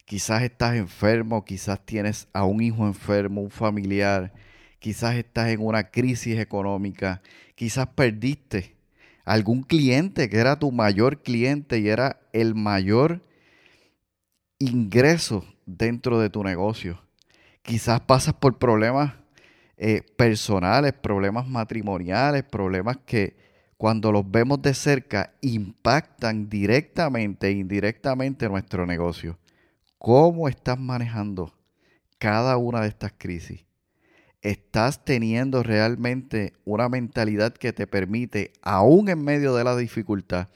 Quizás 0.06 0.42
estás 0.42 0.76
enfermo, 0.76 1.46
quizás 1.46 1.86
tienes 1.86 2.28
a 2.34 2.46
un 2.46 2.64
hijo 2.64 2.88
enfermo, 2.88 3.42
un 3.42 3.52
familiar, 3.52 4.34
quizás 4.80 5.14
estás 5.14 5.50
en 5.50 5.62
una 5.62 5.92
crisis 5.92 6.40
económica, 6.40 7.22
quizás 7.54 7.88
perdiste 7.90 8.76
algún 9.24 9.62
cliente 9.62 10.30
que 10.30 10.38
era 10.38 10.58
tu 10.58 10.72
mayor 10.72 11.22
cliente 11.22 11.78
y 11.78 11.90
era 11.90 12.22
el 12.34 12.56
mayor 12.56 13.22
ingreso 14.58 15.46
dentro 15.68 16.20
de 16.20 16.32
tu 16.32 16.44
negocio. 16.44 17.03
Quizás 17.64 18.02
pasas 18.02 18.36
por 18.36 18.60
problemas 18.60 19.14
eh, 19.78 20.04
personales, 20.16 20.94
problemas 20.94 21.48
matrimoniales, 21.48 22.44
problemas 22.44 22.98
que 23.06 23.36
cuando 23.78 24.12
los 24.12 24.30
vemos 24.30 24.62
de 24.62 24.74
cerca 24.74 25.34
impactan 25.42 26.50
directamente 26.50 27.48
e 27.48 27.52
indirectamente 27.52 28.48
nuestro 28.48 28.86
negocio. 28.86 29.40
¿Cómo 29.98 30.48
estás 30.48 30.80
manejando 30.80 31.54
cada 32.20 32.58
una 32.58 32.82
de 32.82 32.90
estas 32.90 33.14
crisis? 33.18 33.66
estás 34.44 35.06
teniendo 35.06 35.64
realmente 35.64 36.54
una 36.66 36.90
mentalidad 36.90 37.54
que 37.54 37.74
te 37.74 37.88
permite, 37.88 38.52
aún 38.62 39.10
en 39.10 39.24
medio 39.24 39.56
de 39.56 39.64
la 39.64 39.76
dificultad, 39.76 40.50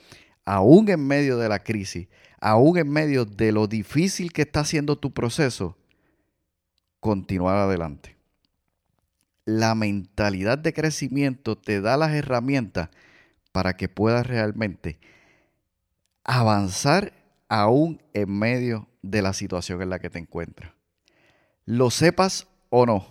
aún 0.46 0.90
en 0.90 1.08
medio 1.08 1.38
de 1.38 1.50
la 1.50 1.64
crisis, 1.64 2.10
aún 2.40 2.78
en 2.78 2.90
medio 2.90 3.26
de 3.26 3.54
lo 3.54 3.68
difícil 3.68 4.34
que 4.34 4.44
está 4.44 4.60
haciendo 4.60 4.98
tu 4.98 5.14
proceso, 5.14 5.78
continuar 7.00 7.58
adelante. 7.58 8.16
La 9.46 9.76
mentalidad 9.76 10.58
de 10.58 10.74
crecimiento 10.74 11.58
te 11.58 11.82
da 11.82 11.96
las 11.98 12.12
herramientas 12.12 12.90
para 13.52 13.78
que 13.78 13.88
puedas 13.88 14.28
realmente 14.28 15.00
avanzar 16.24 17.14
aún 17.48 18.02
en 18.14 18.38
medio 18.38 18.90
de 19.02 19.22
la 19.22 19.34
situación 19.34 19.82
en 19.82 19.90
la 19.90 20.00
que 20.00 20.10
te 20.10 20.20
encuentras. 20.20 20.74
Lo 21.66 21.90
sepas 21.90 22.48
o 22.70 22.86
no, 22.86 23.08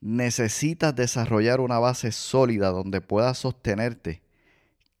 necesitas 0.00 0.94
desarrollar 0.94 1.60
una 1.60 1.78
base 1.78 2.12
sólida 2.12 2.68
donde 2.68 3.00
puedas 3.00 3.38
sostenerte 3.38 4.22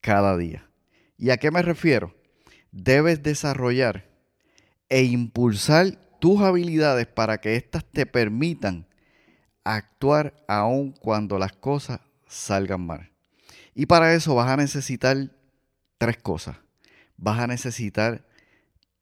cada 0.00 0.36
día. 0.36 0.68
¿Y 1.16 1.30
a 1.30 1.36
qué 1.36 1.50
me 1.50 1.62
refiero? 1.62 2.14
Debes 2.72 3.22
desarrollar 3.22 4.08
e 4.88 5.04
impulsar 5.04 5.98
tus 6.18 6.40
habilidades 6.40 7.06
para 7.06 7.38
que 7.38 7.56
éstas 7.56 7.84
te 7.84 8.06
permitan 8.06 8.86
actuar 9.64 10.34
aun 10.48 10.92
cuando 10.92 11.38
las 11.38 11.52
cosas 11.52 12.00
salgan 12.26 12.86
mal. 12.86 13.10
Y 13.74 13.86
para 13.86 14.14
eso 14.14 14.34
vas 14.34 14.48
a 14.48 14.56
necesitar 14.56 15.16
tres 15.98 16.18
cosas. 16.18 16.56
Vas 17.16 17.38
a 17.38 17.46
necesitar 17.46 18.26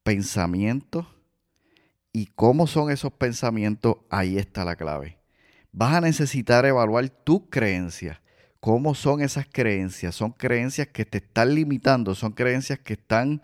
pensamientos. 0.03 1.05
¿Y 2.13 2.27
cómo 2.27 2.67
son 2.67 2.91
esos 2.91 3.13
pensamientos? 3.13 3.97
Ahí 4.09 4.37
está 4.37 4.65
la 4.65 4.75
clave 4.75 5.17
vas 5.77 5.93
a 5.93 6.01
necesitar 6.01 6.65
evaluar 6.65 7.07
tus 7.09 7.41
creencias. 7.51 8.17
¿Cómo 8.59 8.95
son 8.95 9.21
esas 9.21 9.45
creencias? 9.45 10.15
Son 10.15 10.31
creencias 10.31 10.87
que 10.87 11.05
te 11.05 11.19
están 11.19 11.53
limitando, 11.53 12.15
son 12.15 12.31
creencias 12.31 12.79
que 12.79 12.93
están 12.93 13.43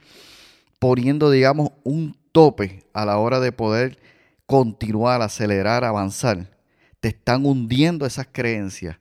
poniendo, 0.79 1.29
digamos, 1.29 1.73
un 1.83 2.17
tope 2.33 2.83
a 2.91 3.05
la 3.05 3.17
hora 3.17 3.39
de 3.39 3.53
poder 3.53 3.97
continuar, 4.45 5.21
acelerar, 5.21 5.85
avanzar. 5.85 6.51
Te 6.99 7.09
están 7.09 7.45
hundiendo 7.45 8.05
esas 8.05 8.27
creencias. 8.29 8.97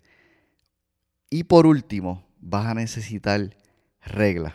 Y 1.28 1.44
por 1.44 1.66
último, 1.66 2.24
vas 2.40 2.66
a 2.66 2.74
necesitar 2.74 3.56
reglas. 4.04 4.54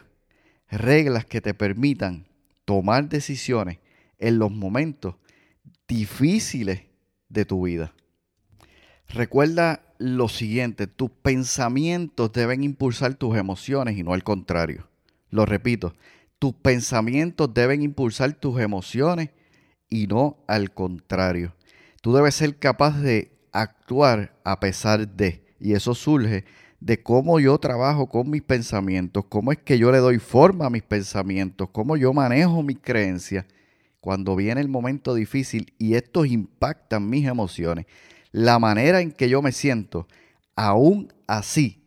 Reglas 0.69 1.25
que 1.25 1.41
te 1.41 1.53
permitan 1.53 2.27
tomar 2.63 3.09
decisiones 3.09 3.79
en 4.19 4.39
los 4.39 4.51
momentos 4.51 5.15
difíciles 5.87 6.83
de 7.29 7.45
tu 7.45 7.65
vida. 7.65 7.93
Recuerda 9.09 9.81
lo 9.97 10.27
siguiente, 10.27 10.85
tus 10.85 11.09
pensamientos 11.09 12.31
deben 12.33 12.63
impulsar 12.63 13.15
tus 13.15 13.37
emociones 13.37 13.97
y 13.97 14.03
no 14.03 14.13
al 14.13 14.23
contrario. 14.23 14.87
Lo 15.29 15.45
repito, 15.45 15.95
tus 16.39 16.53
pensamientos 16.53 17.53
deben 17.53 17.81
impulsar 17.81 18.33
tus 18.33 18.59
emociones 18.59 19.29
y 19.89 20.07
no 20.07 20.37
al 20.47 20.73
contrario. 20.73 21.55
Tú 22.01 22.13
debes 22.13 22.35
ser 22.35 22.57
capaz 22.57 22.99
de 22.99 23.31
actuar 23.51 24.37
a 24.43 24.59
pesar 24.59 25.07
de, 25.07 25.43
y 25.59 25.73
eso 25.73 25.95
surge 25.95 26.45
de 26.79 27.01
cómo 27.01 27.39
yo 27.39 27.57
trabajo 27.57 28.07
con 28.07 28.29
mis 28.29 28.43
pensamientos, 28.43 29.25
cómo 29.27 29.51
es 29.51 29.57
que 29.57 29.79
yo 29.79 29.91
le 29.91 29.97
doy 29.97 30.19
forma 30.19 30.67
a 30.67 30.69
mis 30.69 30.83
pensamientos, 30.83 31.69
cómo 31.71 31.97
yo 31.97 32.13
manejo 32.13 32.61
mis 32.61 32.77
creencias 32.79 33.45
cuando 33.99 34.35
viene 34.35 34.61
el 34.61 34.69
momento 34.69 35.15
difícil 35.15 35.73
y 35.79 35.95
estos 35.95 36.27
impactan 36.27 37.09
mis 37.09 37.25
emociones, 37.27 37.87
la 38.31 38.59
manera 38.59 39.01
en 39.01 39.11
que 39.11 39.27
yo 39.27 39.41
me 39.41 39.51
siento, 39.51 40.07
aún 40.55 41.11
así, 41.25 41.83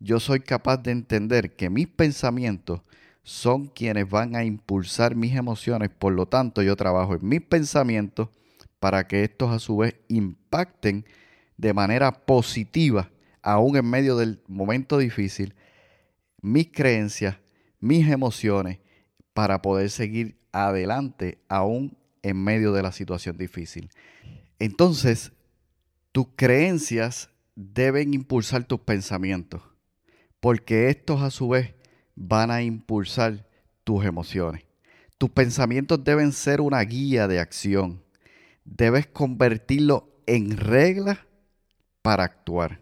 yo 0.00 0.18
soy 0.18 0.40
capaz 0.40 0.78
de 0.78 0.90
entender 0.90 1.54
que 1.54 1.70
mis 1.70 1.86
pensamientos 1.86 2.80
son 3.22 3.66
quienes 3.66 4.08
van 4.08 4.34
a 4.34 4.44
impulsar 4.44 5.14
mis 5.14 5.34
emociones, 5.34 5.90
por 5.90 6.12
lo 6.12 6.26
tanto 6.26 6.62
yo 6.62 6.76
trabajo 6.76 7.14
en 7.14 7.28
mis 7.28 7.40
pensamientos 7.40 8.28
para 8.80 9.06
que 9.06 9.22
estos 9.22 9.50
a 9.50 9.58
su 9.58 9.76
vez 9.76 9.94
impacten 10.08 11.04
de 11.56 11.72
manera 11.72 12.10
positiva, 12.10 13.10
aún 13.40 13.76
en 13.76 13.88
medio 13.88 14.16
del 14.16 14.42
momento 14.48 14.98
difícil, 14.98 15.54
mis 16.40 16.72
creencias, 16.72 17.36
mis 17.78 18.08
emociones, 18.08 18.80
para 19.32 19.62
poder 19.62 19.88
seguir 19.90 20.36
adelante 20.50 21.38
aún 21.48 21.96
en 22.22 22.42
medio 22.42 22.72
de 22.72 22.82
la 22.82 22.92
situación 22.92 23.36
difícil. 23.36 23.90
Entonces, 24.58 25.32
tus 26.10 26.26
creencias 26.36 27.30
deben 27.54 28.14
impulsar 28.14 28.64
tus 28.64 28.80
pensamientos, 28.80 29.62
porque 30.40 30.88
estos 30.88 31.22
a 31.22 31.30
su 31.30 31.48
vez 31.48 31.74
van 32.14 32.50
a 32.50 32.62
impulsar 32.62 33.46
tus 33.84 34.04
emociones. 34.04 34.64
Tus 35.18 35.30
pensamientos 35.30 36.02
deben 36.02 36.32
ser 36.32 36.60
una 36.60 36.80
guía 36.80 37.28
de 37.28 37.38
acción. 37.38 38.02
Debes 38.64 39.06
convertirlo 39.06 40.10
en 40.26 40.56
reglas 40.56 41.18
para 42.02 42.24
actuar. 42.24 42.80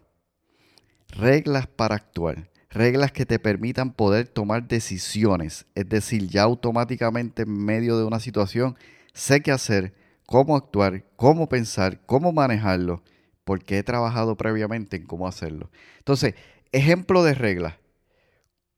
Reglas 1.09 1.67
para 1.67 1.95
actuar. 1.95 2.49
Reglas 2.69 3.11
que 3.11 3.25
te 3.25 3.37
permitan 3.37 3.93
poder 3.93 4.27
tomar 4.27 4.67
decisiones. 4.67 5.65
Es 5.75 5.89
decir, 5.89 6.27
ya 6.27 6.43
automáticamente 6.43 7.43
en 7.43 7.65
medio 7.65 7.97
de 7.97 8.05
una 8.05 8.19
situación 8.19 8.77
sé 9.13 9.41
qué 9.41 9.51
hacer, 9.51 9.93
cómo 10.25 10.55
actuar, 10.55 11.03
cómo 11.17 11.49
pensar, 11.49 11.99
cómo 12.05 12.31
manejarlo, 12.31 13.03
porque 13.43 13.77
he 13.77 13.83
trabajado 13.83 14.37
previamente 14.37 14.95
en 14.95 15.05
cómo 15.05 15.27
hacerlo. 15.27 15.69
Entonces, 15.97 16.35
ejemplo 16.71 17.23
de 17.23 17.33
reglas. 17.33 17.80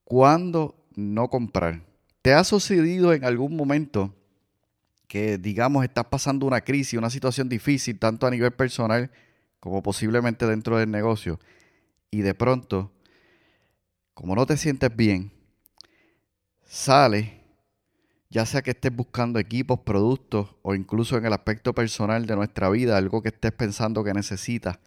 ¿Cuándo 0.04 0.76
no 0.96 1.30
comprar? 1.30 1.82
¿Te 2.22 2.34
ha 2.34 2.44
sucedido 2.44 3.14
en 3.14 3.26
algún 3.26 3.56
momento 3.56 4.14
que, 5.08 5.38
digamos, 5.38 5.84
estás 5.84 6.06
pasando 6.06 6.46
una 6.46 6.62
crisis, 6.62 6.98
una 6.98 7.10
situación 7.10 7.50
difícil, 7.50 8.00
tanto 8.00 8.28
a 8.28 8.32
nivel 8.32 8.52
personal 8.52 9.12
como 9.60 9.82
posiblemente 9.82 10.46
dentro 10.46 10.78
del 10.78 10.92
negocio, 10.92 11.40
y 12.12 12.22
de 12.22 12.34
pronto, 12.34 12.92
como 14.14 14.36
no 14.36 14.46
te 14.46 14.58
sientes 14.58 14.94
bien, 14.96 15.32
sale, 16.66 17.42
ya 18.30 18.46
sea 18.46 18.62
que 18.62 18.72
estés 18.72 18.94
buscando 18.94 19.40
equipos, 19.40 19.80
productos 19.80 20.56
o 20.64 20.76
incluso 20.76 21.18
en 21.18 21.26
el 21.26 21.34
aspecto 21.34 21.74
personal 21.74 22.26
de 22.26 22.36
nuestra 22.36 22.70
vida, 22.70 22.98
algo 22.98 23.22
que 23.22 23.30
estés 23.30 23.54
pensando 23.54 24.04
que 24.04 24.14
necesitas, 24.14 24.80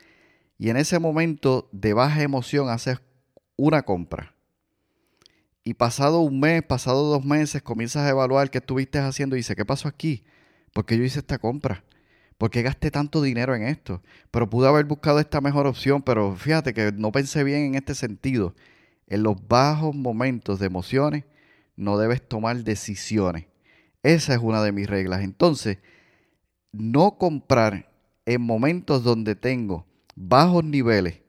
y 0.59 0.69
en 0.69 0.77
ese 0.77 0.99
momento 0.99 1.69
de 1.73 1.95
baja 1.95 2.23
emoción 2.23 2.69
haces 2.69 3.01
una 3.57 3.83
compra 3.83 4.36
y 5.67 5.75
pasado 5.75 6.21
un 6.21 6.39
mes, 6.39 6.63
pasado 6.63 7.11
dos 7.11 7.25
meses, 7.25 7.61
comienzas 7.61 8.05
a 8.05 8.11
evaluar 8.11 8.51
qué 8.51 8.59
estuviste 8.59 9.01
haciendo 9.01 9.35
y 9.35 9.41
dices, 9.41 9.57
¿qué 9.57 9.65
pasó 9.65 9.89
aquí? 9.89 10.23
¿Por 10.73 10.87
qué 10.87 10.97
yo 10.97 11.03
hice 11.03 11.19
esta 11.19 11.39
compra? 11.39 11.83
¿Por 12.39 12.53
qué 12.53 12.63
gasté 12.63 12.93
tanto 12.93 13.21
dinero 13.21 13.53
en 13.53 13.65
esto? 13.65 14.01
Pero 14.31 14.49
pude 14.49 14.69
haber 14.69 14.85
buscado 14.85 15.19
esta 15.19 15.41
mejor 15.41 15.67
opción, 15.67 16.03
pero 16.03 16.37
fíjate 16.37 16.73
que 16.73 16.93
no 16.93 17.11
pensé 17.11 17.43
bien 17.43 17.63
en 17.63 17.75
este 17.75 17.97
sentido. 17.97 18.55
En 19.09 19.25
los 19.25 19.49
bajos 19.49 19.93
momentos 19.93 20.61
de 20.61 20.67
emociones 20.67 21.25
no 21.75 21.99
debes 21.99 22.23
tomar 22.23 22.63
decisiones. 22.63 23.47
Esa 24.05 24.35
es 24.35 24.41
una 24.41 24.63
de 24.63 24.71
mis 24.71 24.89
reglas. 24.89 25.23
Entonces, 25.23 25.79
no 26.71 27.19
comprar 27.19 27.91
en 28.25 28.41
momentos 28.41 29.03
donde 29.03 29.35
tengo 29.35 29.85
bajos 30.15 30.63
niveles 30.63 31.23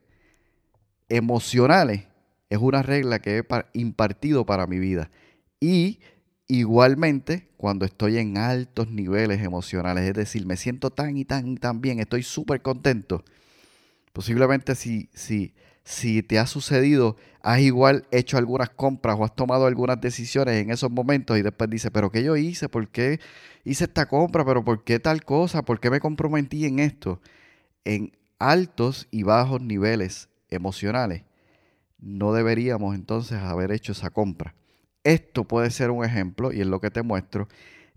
emocionales 1.10 2.07
es 2.50 2.58
una 2.60 2.82
regla 2.82 3.20
que 3.20 3.38
he 3.38 3.44
impartido 3.74 4.46
para 4.46 4.68
mi 4.68 4.80
vida. 4.80 5.10
Y 5.60 6.00
igualmente 6.48 7.50
cuando 7.58 7.86
estoy 7.86 8.18
en 8.18 8.38
altos 8.38 8.90
niveles 8.90 9.42
emocionales, 9.42 10.08
es 10.08 10.14
decir, 10.14 10.46
me 10.46 10.58
siento 10.58 10.92
tan 10.92 11.18
y 11.18 11.26
tan 11.26 11.48
y 11.48 11.56
tan 11.58 11.82
bien, 11.82 12.00
estoy 12.00 12.24
súper 12.24 12.62
contento. 12.62 13.24
Posiblemente 14.14 14.76
si, 14.76 15.10
si, 15.14 15.54
si 15.84 16.24
te 16.24 16.40
ha 16.40 16.48
sucedido, 16.48 17.18
has 17.42 17.60
igual 17.60 18.08
hecho 18.12 18.38
algunas 18.38 18.70
compras 18.70 19.18
o 19.20 19.26
has 19.26 19.36
tomado 19.36 19.66
algunas 19.66 20.00
decisiones 20.00 20.56
en 20.56 20.72
esos 20.72 20.92
momentos 20.92 21.38
y 21.38 21.42
después 21.42 21.70
dices, 21.70 21.92
pero 21.94 22.12
¿qué 22.12 22.24
yo 22.24 22.36
hice? 22.38 22.70
¿Por 22.70 22.88
qué 22.90 23.20
hice 23.64 23.86
esta 23.86 24.08
compra? 24.08 24.46
¿Pero 24.46 24.64
por 24.64 24.84
qué 24.84 25.00
tal 25.00 25.24
cosa? 25.24 25.64
¿Por 25.64 25.80
qué 25.80 25.90
me 25.90 26.00
comprometí 26.00 26.66
en 26.66 26.80
esto? 26.80 27.22
En 27.84 28.12
altos 28.40 29.08
y 29.12 29.24
bajos 29.24 29.62
niveles 29.62 30.30
emocionales 30.50 31.24
no 31.98 32.34
deberíamos 32.34 32.96
entonces 32.96 33.40
haber 33.40 33.72
hecho 33.72 33.92
esa 33.92 34.10
compra. 34.10 34.56
Esto 35.04 35.46
puede 35.46 35.72
ser 35.72 35.92
un 35.92 36.04
ejemplo, 36.04 36.52
y 36.52 36.62
es 36.62 36.68
lo 36.68 36.82
que 36.82 36.92
te 36.92 37.02
muestro, 37.02 37.48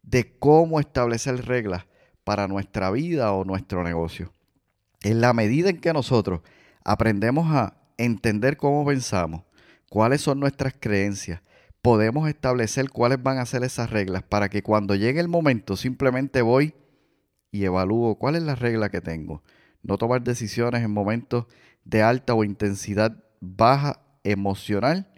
de 0.02 0.38
cómo 0.38 0.80
establecer 0.80 1.44
reglas 1.46 1.86
para 2.24 2.48
nuestra 2.48 2.90
vida 2.90 3.32
o 3.32 3.44
nuestro 3.44 3.82
negocio. 3.82 4.32
En 5.02 5.20
la 5.20 5.32
medida 5.32 5.70
en 5.70 5.80
que 5.80 5.92
nosotros 5.92 6.40
aprendemos 6.84 7.50
a 7.54 7.76
entender 7.96 8.56
cómo 8.56 8.84
pensamos, 8.84 9.42
cuáles 9.88 10.20
son 10.20 10.40
nuestras 10.40 10.74
creencias, 10.78 11.42
podemos 11.82 12.28
establecer 12.28 12.90
cuáles 12.90 13.22
van 13.22 13.38
a 13.38 13.46
ser 13.46 13.64
esas 13.64 13.90
reglas 13.90 14.22
para 14.22 14.48
que 14.48 14.62
cuando 14.62 14.94
llegue 14.94 15.20
el 15.20 15.28
momento 15.28 15.76
simplemente 15.76 16.42
voy 16.42 16.74
y 17.50 17.64
evalúo 17.64 18.16
cuál 18.16 18.36
es 18.36 18.42
la 18.42 18.54
regla 18.54 18.90
que 18.90 19.00
tengo. 19.00 19.42
No 19.82 19.96
tomar 19.98 20.22
decisiones 20.22 20.82
en 20.82 20.90
momentos 20.90 21.46
de 21.84 22.02
alta 22.02 22.34
o 22.34 22.44
intensidad 22.44 23.24
baja 23.40 24.00
emocional, 24.22 25.08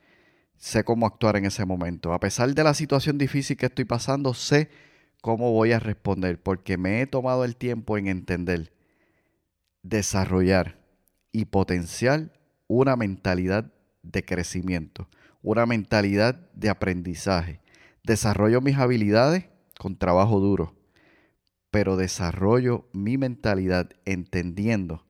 sé 0.57 0.85
cómo 0.85 1.07
actuar 1.07 1.37
en 1.37 1.45
ese 1.45 1.65
momento. 1.65 2.13
A 2.13 2.21
pesar 2.21 2.55
de 2.55 2.65
la 2.65 2.75
situación 2.75 3.19
difícil 3.19 3.57
que 3.57 3.67
estoy 3.67 3.85
pasando, 3.85 4.33
sé 4.33 4.71
cómo 5.21 5.53
voy 5.53 5.73
a 5.73 5.81
responder, 5.81 6.41
porque 6.41 6.77
me 6.77 7.03
he 7.03 7.07
tomado 7.07 7.45
el 7.45 7.57
tiempo 7.57 7.99
en 7.99 8.07
entender, 8.07 8.73
desarrollar 9.83 10.79
y 11.33 11.47
potenciar 11.47 12.33
una 12.69 12.97
mentalidad 12.97 13.73
de 14.03 14.25
crecimiento, 14.25 15.09
una 15.43 15.67
mentalidad 15.67 16.35
de 16.55 16.71
aprendizaje. 16.71 17.61
Desarrollo 18.05 18.61
mis 18.61 18.79
habilidades 18.79 19.47
con 19.79 19.97
trabajo 19.97 20.41
duro, 20.41 20.75
pero 21.71 21.97
desarrollo 21.97 22.89
mi 22.93 23.17
mentalidad 23.17 23.91
entendiendo 24.05 25.07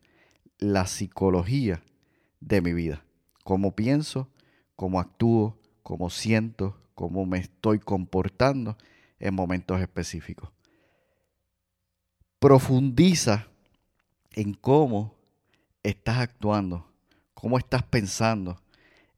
la 0.58 0.86
psicología 0.86 1.82
de 2.42 2.60
mi 2.60 2.72
vida. 2.72 3.04
Cómo 3.44 3.74
pienso, 3.74 4.28
cómo 4.76 5.00
actúo, 5.00 5.58
cómo 5.82 6.10
siento, 6.10 6.80
cómo 6.94 7.24
me 7.26 7.38
estoy 7.38 7.78
comportando 7.78 8.76
en 9.18 9.34
momentos 9.34 9.80
específicos. 9.80 10.50
Profundiza 12.38 13.48
en 14.32 14.54
cómo 14.54 15.16
estás 15.82 16.18
actuando, 16.18 16.92
cómo 17.34 17.58
estás 17.58 17.84
pensando, 17.84 18.60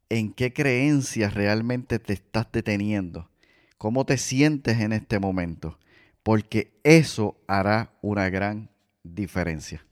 en 0.09 0.33
qué 0.33 0.53
creencias 0.53 1.35
realmente 1.35 1.99
te 1.99 2.13
estás 2.13 2.47
deteniendo, 2.53 3.31
cómo 3.79 4.05
te 4.05 4.19
sientes 4.19 4.81
en 4.81 4.93
este 4.93 5.19
momento, 5.19 5.79
porque 6.23 6.79
eso 6.85 7.37
hará 7.47 7.93
una 8.03 8.29
gran 8.29 8.71
diferencia. 9.03 9.85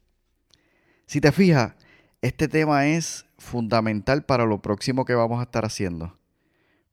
Si 1.06 1.20
te 1.20 1.32
fijas, 1.32 1.74
este 2.22 2.46
tema 2.46 2.86
es 2.86 3.26
fundamental 3.36 4.24
para 4.24 4.46
lo 4.46 4.62
próximo 4.62 5.04
que 5.04 5.14
vamos 5.14 5.40
a 5.40 5.42
estar 5.42 5.64
haciendo. 5.64 6.16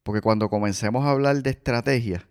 Porque 0.02 0.22
cuando 0.22 0.50
comencemos 0.50 1.06
a 1.06 1.12
hablar 1.12 1.44
de 1.44 1.52
estrategias, 1.52 2.24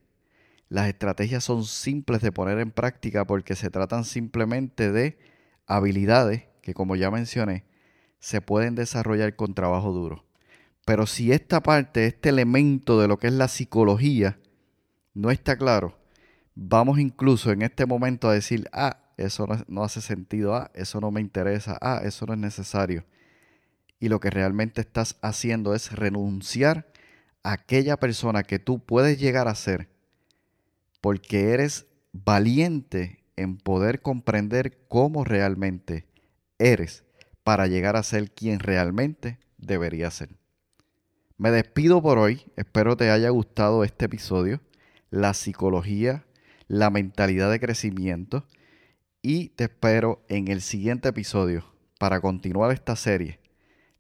las 0.69 0.89
estrategias 0.89 1.45
son 1.45 1.65
simples 1.65 2.21
de 2.21 2.33
poner 2.33 2.59
en 2.59 2.73
práctica 2.73 3.25
porque 3.25 3.55
se 3.55 3.71
tratan 3.71 4.05
simplemente 4.05 4.91
de 4.91 5.17
habilidades 5.67 6.49
que, 6.61 6.75
como 6.75 6.97
ya 6.97 7.11
mencioné, 7.11 7.65
se 8.19 8.41
pueden 8.41 8.75
desarrollar 8.75 9.37
con 9.37 9.55
trabajo 9.55 9.93
duro. 9.93 10.25
Pero 10.85 11.07
si 11.07 11.31
esta 11.31 11.63
parte, 11.63 12.07
este 12.07 12.31
elemento 12.31 13.01
de 13.01 13.07
lo 13.07 13.19
que 13.19 13.29
es 13.29 13.33
la 13.33 13.47
psicología, 13.47 14.41
no 15.15 15.31
está 15.31 15.57
claro, 15.57 15.99
vamos 16.57 16.99
incluso 16.99 17.53
en 17.53 17.63
este 17.63 17.87
momento 17.87 18.29
a 18.29 18.35
decir, 18.35 18.69
ah, 18.73 19.08
eso 19.19 19.47
no, 19.67 19.85
hace 19.85 20.01
sentido, 20.01 20.55
ah, 20.55 20.71
eso 20.75 21.01
no 21.01 21.11
me 21.11 21.21
interesa, 21.21 21.77
ah, 21.81 22.01
eso 22.05 22.25
no 22.25 22.33
es 22.33 22.39
necesario. 22.39 23.05
Y 24.01 24.09
lo 24.09 24.21
que 24.21 24.31
realmente 24.31 24.81
estás 24.81 25.17
haciendo 25.21 25.75
es 25.75 25.93
renunciar 25.93 26.87
a 27.43 27.53
aquella 27.53 27.97
persona 27.99 28.45
que 28.45 28.59
tú 28.59 28.79
puedes 28.79 29.19
llegar 29.19 29.49
a 29.49 29.55
ser 29.55 29.89
porque 31.01 31.51
eres 31.51 31.87
valiente 32.13 33.25
en 33.37 33.57
poder 33.57 34.03
comprender 34.03 34.79
cómo 34.89 35.25
realmente 35.25 36.07
eres 36.59 37.05
para 37.45 37.67
llegar 37.67 37.97
a 37.97 38.03
ser 38.03 38.31
quien 38.31 38.61
realmente 38.61 39.39
debería 39.59 40.11
ser. 40.11 40.31
Me 41.37 41.51
despido 41.51 42.03
por 42.03 42.19
hoy, 42.19 42.45
espero 42.57 42.97
te 42.97 43.11
haya 43.11 43.31
gustado 43.31 43.85
este 43.85 44.07
episodio, 44.07 44.61
la 45.11 45.35
psicología, 45.35 46.25
la 46.67 46.91
mentalidad 46.91 47.51
de 47.51 47.61
crecimiento 47.61 48.45
y 49.23 49.51
te 49.51 49.65
espero 49.65 50.25
en 50.29 50.49
el 50.49 50.61
siguiente 50.61 51.09
episodio 51.09 51.65
para 51.99 52.21
continuar 52.21 52.73
esta 52.73 52.97
serie, 52.97 53.41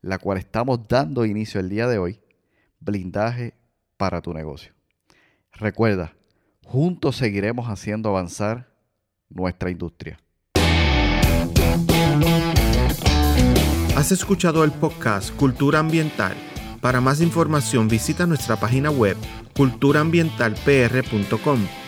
la 0.01 0.19
cual 0.19 0.39
estamos 0.39 0.87
dando 0.89 1.25
inicio 1.25 1.61
el 1.61 1.69
día 1.69 1.87
de 1.89 1.99
hoy, 1.99 2.21
blindaje 2.81 3.55
para 3.97 4.23
tu 4.23 4.33
negocio. 4.33 4.73
Recuerda, 5.53 6.15
juntos 6.65 7.17
seguiremos 7.17 7.67
haciendo 7.67 8.11
avanzar 8.11 8.73
nuestra 9.29 9.71
industria. 9.71 10.21
Has 13.97 14.13
escuchado 14.13 14.63
el 14.63 14.71
podcast 14.71 15.35
Cultura 15.35 15.81
Ambiental. 15.81 16.37
Para 16.81 17.01
más 17.01 17.21
información 17.21 17.89
visita 17.89 18.27
nuestra 18.27 18.55
página 18.55 18.93
web 18.93 19.17
culturaambientalpr.com. 19.57 21.88